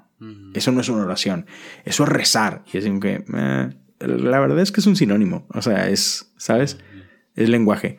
[0.55, 1.47] eso no es una oración,
[1.84, 2.64] eso es rezar.
[2.72, 6.32] Y es como que, eh, la verdad es que es un sinónimo, o sea, es,
[6.39, 6.78] ¿sabes?
[7.34, 7.99] Es lenguaje.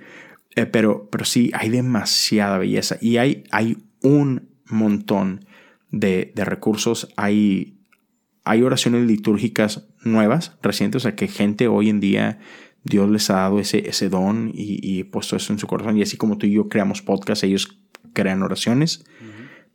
[0.56, 5.46] Eh, pero, pero sí, hay demasiada belleza y hay, hay un montón
[5.92, 7.78] de, de recursos, hay
[8.48, 12.40] hay oraciones litúrgicas nuevas, recientes, o sea, que gente hoy en día
[12.84, 15.98] Dios les ha dado ese, ese don y, puesto eso en su corazón.
[15.98, 17.80] Y así como tú y yo creamos podcasts, ellos
[18.14, 19.06] crean oraciones.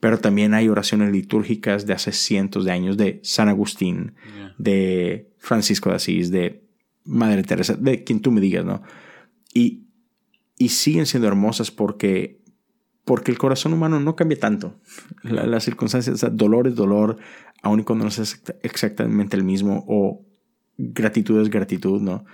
[0.01, 4.15] Pero también hay oraciones litúrgicas de hace cientos de años de San Agustín,
[4.59, 6.65] de Francisco de Asís, de
[7.05, 8.83] Madre Teresa, de quien tú me digas, ¿no?
[9.55, 9.87] Y,
[10.59, 12.43] y siguen siendo hermosas porque,
[13.05, 14.81] porque el corazón humano no cambia tanto.
[15.23, 17.19] las circunstancias, o sea, dolor es dolor,
[17.63, 20.27] aun y cuando no es exactamente el mismo, o
[20.77, 22.25] gratitud es gratitud, ¿no?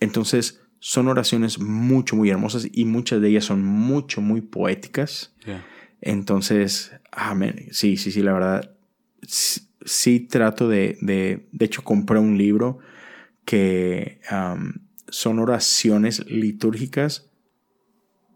[0.00, 5.32] Entonces, son oraciones mucho, muy hermosas y muchas de ellas son mucho, muy poéticas.
[6.00, 7.68] Entonces, amén.
[7.70, 8.74] Sí, sí, sí, la verdad.
[9.22, 12.80] Sí, trato de, de, de hecho, compré un libro
[13.44, 14.20] que
[15.08, 17.30] son oraciones litúrgicas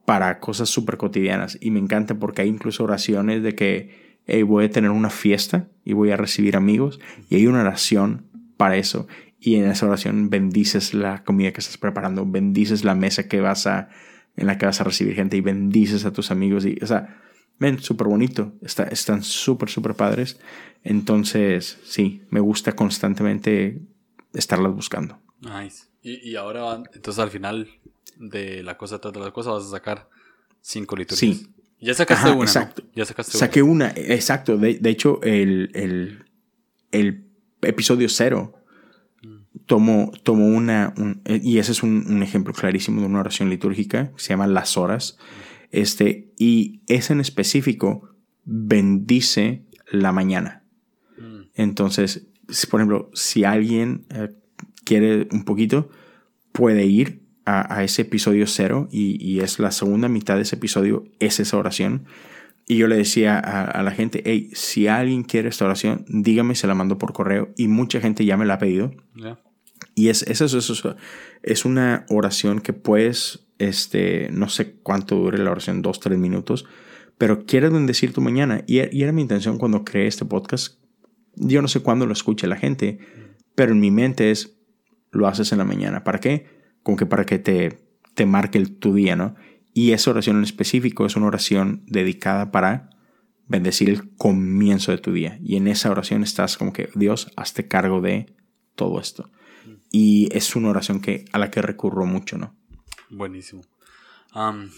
[0.05, 1.59] para cosas súper cotidianas.
[1.61, 4.05] Y me encanta porque hay incluso oraciones de que
[4.46, 8.76] voy a tener una fiesta y voy a recibir amigos y hay una oración para
[8.76, 9.06] eso.
[9.38, 13.66] Y en esa oración bendices la comida que estás preparando, bendices la mesa que vas
[13.66, 13.90] a,
[14.36, 16.64] en la que vas a recibir gente y bendices a tus amigos.
[16.64, 17.22] Y, o sea,
[17.58, 18.52] ven, súper bonito.
[18.62, 20.40] Está, están súper, súper padres.
[20.82, 23.80] Entonces, sí, me gusta constantemente
[24.32, 25.18] estarlas buscando.
[25.40, 25.84] Nice.
[26.02, 27.68] Y, y ahora, entonces al final
[28.18, 30.08] de la cosa de la cosa vas a sacar
[30.60, 31.18] cinco litros.
[31.18, 32.42] Sí, ya sacaste una.
[32.42, 32.82] Exacto.
[32.94, 34.56] Ya sacaste Saqué una, exacto.
[34.56, 36.24] De, hecho, el, el,
[36.92, 37.26] el,
[37.62, 38.54] episodio cero
[39.66, 40.94] tomó, tomó una.
[41.26, 44.76] y ese es un, un, ejemplo clarísimo de una oración litúrgica que se llama Las
[44.76, 45.18] Horas.
[45.70, 48.10] Este, y ese en específico
[48.44, 50.64] bendice la mañana.
[51.18, 51.40] Mm.
[51.54, 52.26] Entonces,
[52.70, 54.34] por ejemplo, si alguien eh,
[54.84, 55.90] quiere un poquito,
[56.52, 61.40] puede ir a, ese episodio cero y, es la segunda mitad de ese episodio, es
[61.40, 62.05] esa oración.
[62.68, 66.66] Y yo le decía a, la gente, hey, si alguien quiere esta oración, dígame, se
[66.66, 67.53] la mando por correo.
[67.57, 68.92] Y mucha gente ya me la ha pedido.
[69.94, 70.97] Y es, es eso,
[71.42, 76.66] es una oración que puedes, este, no sé cuánto dure la oración, dos, tres minutos,
[77.16, 78.64] pero quieres bendecir tu mañana.
[78.66, 80.80] Y, y, era mi intención cuando creé este podcast.
[81.36, 82.99] Yo no sé cuándo lo escuche la gente,
[83.55, 84.59] pero en mi mente es,
[85.12, 86.03] lo haces en la mañana.
[86.03, 86.55] ¿Para qué?
[86.87, 87.80] Como que para que te,
[88.14, 89.34] te marque el, tu día, ¿no?
[89.74, 92.91] Y esa oración en específico es una oración dedicada para
[93.49, 95.37] bendecir el comienzo de tu día.
[95.43, 98.37] Y en esa oración estás como que, Dios, hazte cargo de
[98.76, 99.32] todo esto.
[99.91, 102.55] Y es una oración que, a la que recurro mucho, ¿no?
[103.11, 103.62] Buenísimo.
[104.32, 104.70] Um,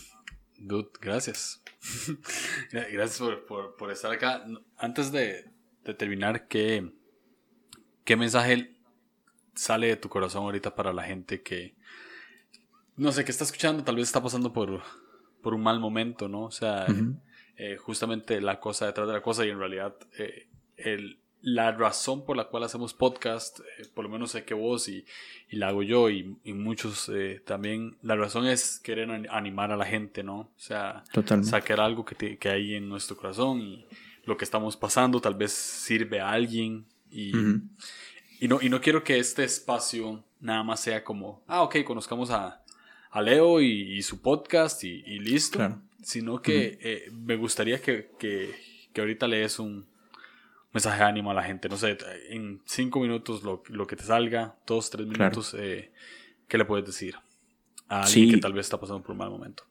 [0.57, 1.63] dude, gracias.
[2.73, 4.47] gracias por, por, estar acá.
[4.79, 5.45] Antes de,
[5.85, 6.91] de terminar, ¿qué,
[8.05, 8.78] ¿qué mensaje
[9.59, 11.75] sale de tu corazón ahorita para la gente que,
[12.97, 14.83] no sé, que está escuchando, tal vez está pasando por,
[15.43, 16.45] por un mal momento, ¿no?
[16.45, 16.87] O sea,
[17.57, 20.47] eh, justamente la cosa detrás de la cosa y en realidad eh,
[20.77, 24.89] el, la razón por la cual hacemos podcast, eh, por lo menos sé que vos
[24.89, 25.05] y,
[25.51, 27.11] y la hago yo y, y muchos
[27.45, 30.39] también, la razón es querer animar a la gente, ¿no?
[30.39, 31.03] O sea,
[31.43, 33.87] sacar algo que, que, hay en nuestro corazón y
[34.25, 37.33] lo que estamos pasando tal vez sirve a alguien y,
[38.41, 42.31] y, no, y no quiero que este espacio nada más sea como, ah, ok, conozcamos
[42.31, 42.63] a
[43.11, 45.81] a Leo y, su podcast y, listo.
[46.03, 48.55] Sino que eh, me gustaría que, que,
[48.93, 49.87] que, ahorita lees un
[50.73, 51.69] mensaje de ánimo a la gente.
[51.69, 51.99] No sé,
[52.31, 55.91] en cinco minutos lo, lo que te salga, dos, tres minutos, eh,
[56.47, 57.17] ¿qué le puedes decir
[57.89, 59.65] a alguien que tal vez está pasando por un mal momento?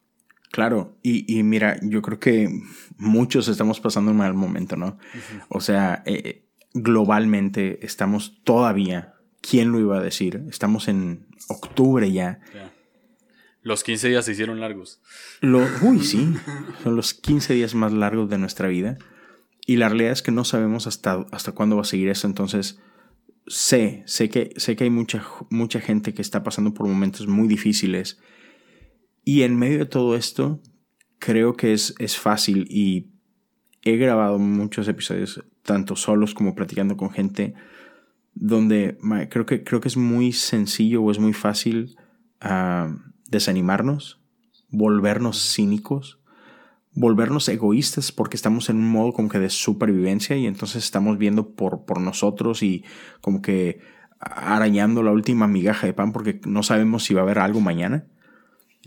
[0.52, 2.50] Claro, y, mira, yo creo que
[2.98, 4.98] muchos estamos pasando un mal momento, ¿no?
[5.50, 10.44] O sea, eh, globalmente estamos todavía, ¿quién lo iba a decir?
[10.50, 12.40] Estamos en octubre ya.
[13.62, 15.02] Los 15 días se hicieron largos.
[15.82, 16.34] uy, sí,
[16.84, 18.98] son los 15 días más largos de nuestra vida.
[19.66, 22.28] Y la realidad es que no sabemos hasta, hasta cuándo va a seguir eso.
[22.28, 22.80] Entonces,
[23.48, 27.50] sé, sé que, sé que hay mucha, mucha gente que está pasando por momentos muy
[27.50, 28.20] difíciles.
[29.26, 30.62] Y en medio de todo esto,
[31.20, 33.12] creo que es, es fácil y
[33.84, 37.54] he grabado muchos episodios, tanto solos como platicando con gente,
[38.34, 38.98] donde
[39.30, 41.98] creo que, creo que es muy sencillo o es muy fácil
[42.42, 42.96] uh,
[43.28, 44.22] desanimarnos,
[44.70, 46.20] volvernos cínicos,
[46.94, 51.50] volvernos egoístas porque estamos en un modo como que de supervivencia y entonces estamos viendo
[51.54, 52.86] por, por nosotros y
[53.20, 53.82] como que
[54.20, 58.06] arañando la última migaja de pan porque no sabemos si va a haber algo mañana.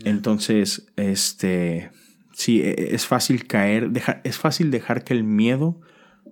[0.03, 1.91] Entonces, este,
[2.33, 5.79] sí, e, e, es fácil caer, dejar, es fácil dejar que el miedo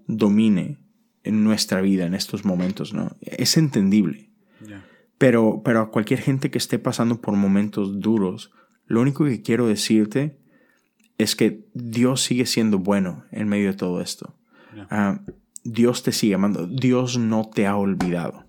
[0.09, 0.79] domine
[1.23, 3.15] en nuestra vida en estos momentos, ¿no?
[3.21, 4.29] Es entendible.
[5.17, 8.51] Pero, pero a cualquier gente que esté pasando por momentos duros,
[8.87, 10.39] lo único que quiero decirte
[11.17, 14.35] es que Dios sigue siendo bueno en medio de todo esto.
[14.89, 15.21] Ah,
[15.63, 16.65] Dios te sigue amando.
[16.65, 18.45] Dios no te ha olvidado.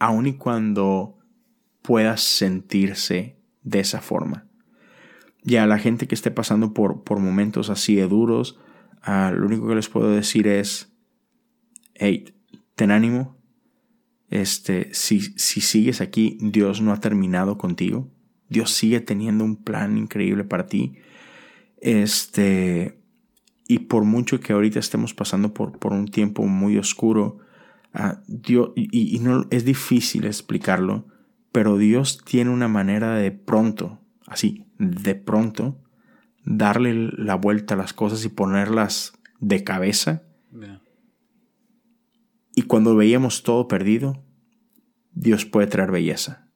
[0.00, 1.18] Aun y cuando
[1.82, 4.46] puedas sentirse de esa forma.
[5.44, 8.58] Y a la gente que esté pasando por, por momentos así de duros,
[9.04, 10.92] ah, lo único que les puedo decir es,
[11.94, 12.34] hey,
[12.74, 13.36] ten ánimo,
[14.30, 18.10] este, si, si sigues aquí, Dios no ha terminado contigo.
[18.48, 20.96] Dios sigue teniendo un plan increíble para ti.
[21.80, 22.98] Este,
[23.68, 27.38] y por mucho que ahorita estemos pasando por, por un tiempo muy oscuro,
[27.94, 31.06] uh, Dios, y, y, no es difícil explicarlo,
[31.52, 35.83] pero Dios tiene una manera de pronto, así, de pronto,
[36.44, 40.22] darle la vuelta a las cosas y ponerlas de cabeza
[42.54, 44.24] y cuando veíamos todo perdido,
[45.12, 46.48] Dios puede traer belleza.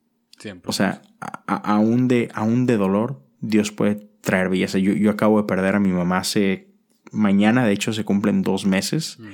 [0.64, 1.03] O sea,
[1.47, 4.78] aún, de, aún de dolor, Dios puede traer belleza.
[4.78, 6.66] Yo, yo, acabo de perder a mi mamá hace...
[7.11, 9.18] Mañana, de hecho, se cumplen dos meses.
[9.18, 9.26] Mm.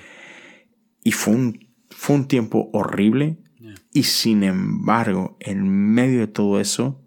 [1.03, 3.39] Y fue un, fue un tiempo horrible.
[3.93, 7.04] Y sin embargo, en medio de todo eso,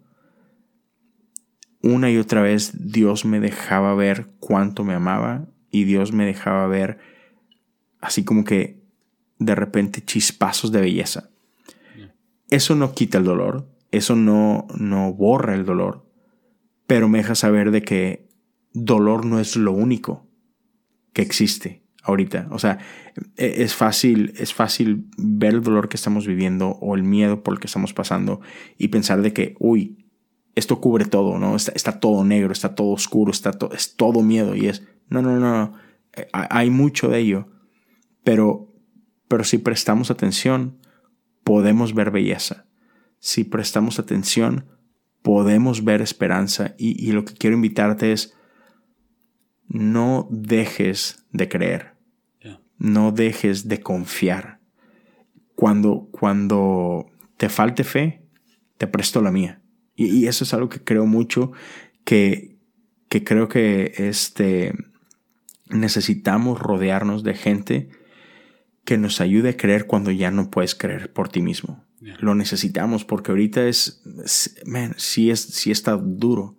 [1.82, 6.66] una y otra vez Dios me dejaba ver cuánto me amaba y Dios me dejaba
[6.66, 6.98] ver
[8.00, 8.80] así como que
[9.38, 11.30] de repente chispazos de belleza.
[12.50, 16.06] Eso no quita el dolor, eso no, no borra el dolor,
[16.86, 18.28] pero me deja saber de que
[18.72, 20.26] dolor no es lo único
[21.12, 22.48] que existe ahorita.
[22.50, 22.78] O sea,
[23.36, 27.54] e, es fácil, es fácil ver el dolor que estamos viviendo o el miedo por
[27.54, 28.40] el que estamos pasando
[28.78, 30.07] y pensar de que, uy,
[30.58, 31.56] esto cubre todo, ¿no?
[31.56, 35.38] Está, está todo negro, está todo oscuro, está es todo miedo y es, no, no,
[35.38, 35.74] no, no,
[36.14, 37.48] eh, hay mucho de ello,
[38.24, 38.68] pero
[39.28, 40.78] pero si prestamos atención,
[41.44, 42.66] podemos ver belleza.
[43.20, 44.64] Si prestamos atención,
[45.22, 46.74] podemos ver esperanza.
[46.78, 48.34] Y, lo que quiero invitarte es,
[49.68, 51.94] no dejes de creer.
[52.78, 54.60] No dejes de confiar.
[55.54, 57.06] Cuando, cuando
[57.36, 58.22] te falte fe,
[58.78, 59.60] te presto la mía.
[59.98, 61.50] Y, eso es algo que creo mucho,
[62.04, 62.56] que,
[63.08, 64.72] que creo que este,
[65.68, 67.88] necesitamos rodearnos de gente
[68.84, 71.84] que nos ayude a creer cuando ya no puedes creer por ti mismo.
[72.20, 74.04] Lo necesitamos porque ahorita es,
[74.64, 76.56] man, sí, es, sí está duro.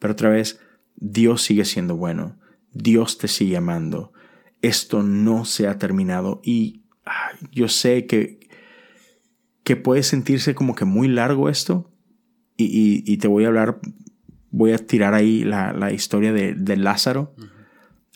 [0.00, 0.58] Pero otra vez,
[0.96, 2.40] Dios sigue siendo bueno.
[2.72, 4.12] Dios te sigue amando.
[4.62, 6.82] Esto no se ha terminado y
[7.52, 8.40] yo sé que,
[9.62, 11.93] que puede sentirse como que muy largo esto
[12.56, 13.80] y, te voy a hablar,
[14.50, 17.34] voy a tirar ahí la, historia de, Lázaro.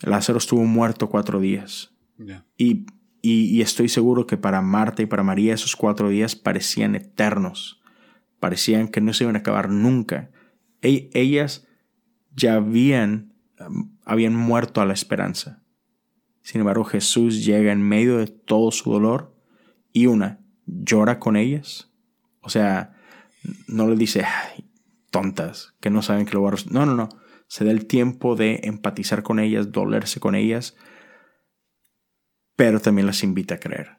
[0.02, 1.94] Lázaro estuvo muerto cuatro días.
[2.56, 2.86] Y
[3.20, 7.80] y, estoy seguro que para Marta y para María esos cuatro días parecían eternos,
[8.38, 10.30] parecían que no se iban a acabar nunca.
[10.82, 11.66] E, ellas
[12.34, 15.64] ya habían, um, habían muerto a la esperanza.
[16.42, 19.36] Sin embargo, Jesús llega en medio de todo su dolor
[19.92, 21.92] y una, llora con ellas.
[22.40, 22.94] O sea,
[23.66, 24.24] no le dice,
[25.10, 26.54] tontas, que no saben que lo va a...
[26.70, 27.08] No, no, no.
[27.46, 30.76] Se da el tiempo de empatizar con ellas, dolerse con ellas,
[32.56, 33.98] pero también las invita a creer.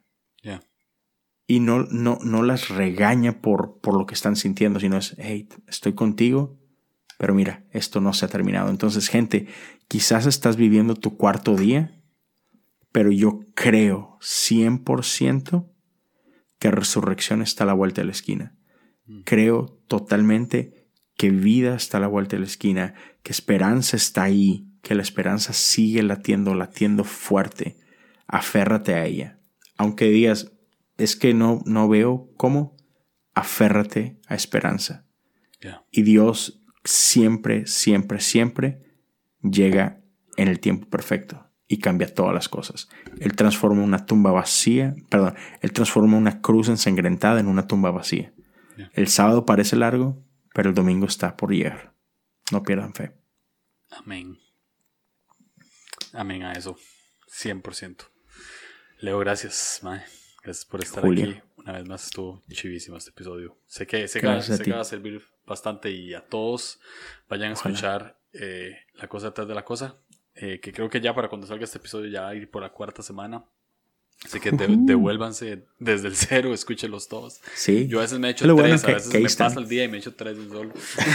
[1.48, 5.50] Y no, no, no las regaña por, por lo que están sintiendo, sino es, hey,
[5.68, 6.60] estoy contigo,
[7.18, 8.70] pero mira, esto no se ha terminado.
[8.70, 9.48] Entonces, gente,
[9.88, 12.04] quizás estás viviendo tu cuarto día,
[12.92, 15.72] pero yo creo 100%
[16.60, 18.59] que resurrección está a la vuelta de la esquina.
[19.26, 22.94] Creo totalmente que vida está a la vuelta de la esquina,
[23.24, 27.78] que esperanza está ahí, que la esperanza sigue latiendo, latiendo fuerte.
[28.28, 29.40] Aférrate a ella.
[29.78, 30.52] Aunque digas,
[30.98, 32.78] es que no, no veo cómo,
[33.34, 35.06] aférrate a esperanza.
[35.92, 38.84] Y Dios siempre, siempre, siempre
[39.42, 40.02] llega
[40.38, 42.90] en el tiempo perfecto y cambia todas las cosas.
[43.20, 48.34] Él transforma una tumba vacía, perdón, Él transforma una cruz ensangrentada en una tumba vacía.
[48.94, 50.24] El sábado parece largo,
[50.54, 51.94] pero el domingo está por llegar.
[52.52, 53.14] No pierdan fe.
[53.92, 54.40] Amén.
[56.14, 56.78] Amén a eso.
[57.28, 58.08] 100%.
[59.00, 60.04] Leo, gracias, Mae.
[60.44, 61.42] Gracias por estar aquí.
[61.58, 63.58] Una vez más estuvo chivísimo este episodio.
[63.68, 66.80] Sé que, sé que, va a servir bastante y a todos
[67.28, 69.98] vayan a escuchar eh, La cosa detrás de la cosa.
[70.36, 72.62] Eh, que creo que ya para cuando salga este episodio ya va a ir por
[72.62, 73.46] la cuarta semana.
[74.26, 77.40] Así que devuélvanse desde el cero, escúchenlos todos.
[77.56, 77.88] Sí.
[77.88, 79.96] Yo a veces me he hecho tres, a veces me pasa el día y me
[79.96, 80.74] he hecho tres solo.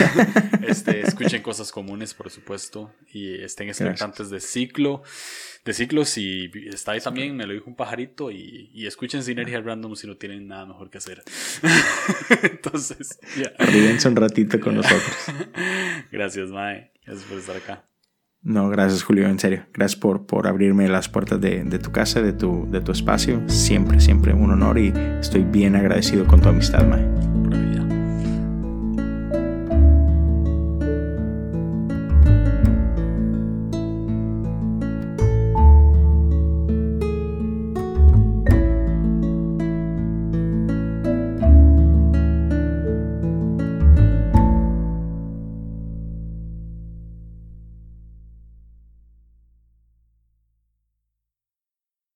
[0.67, 5.03] este, escuchen cosas comunes, por supuesto, y estén expectantes de ciclo,
[5.67, 6.17] de ciclos.
[6.17, 10.07] Y está ahí también, me lo dijo un pajarito, y, y escuchen Sinergia Random si
[10.07, 11.23] no tienen nada mejor que hacer.
[12.43, 13.55] Entonces, ya.
[13.71, 13.99] Yeah.
[14.09, 15.17] un ratito con nosotros.
[16.11, 16.91] Gracias, Mae.
[17.05, 17.85] Gracias por estar acá.
[18.45, 19.65] No, gracias Julio, en serio.
[19.73, 23.41] Gracias por, por abrirme las puertas de, de, tu casa, de tu, de tu espacio.
[23.49, 27.34] Siempre, siempre un honor y estoy bien agradecido con tu amistad, Mae.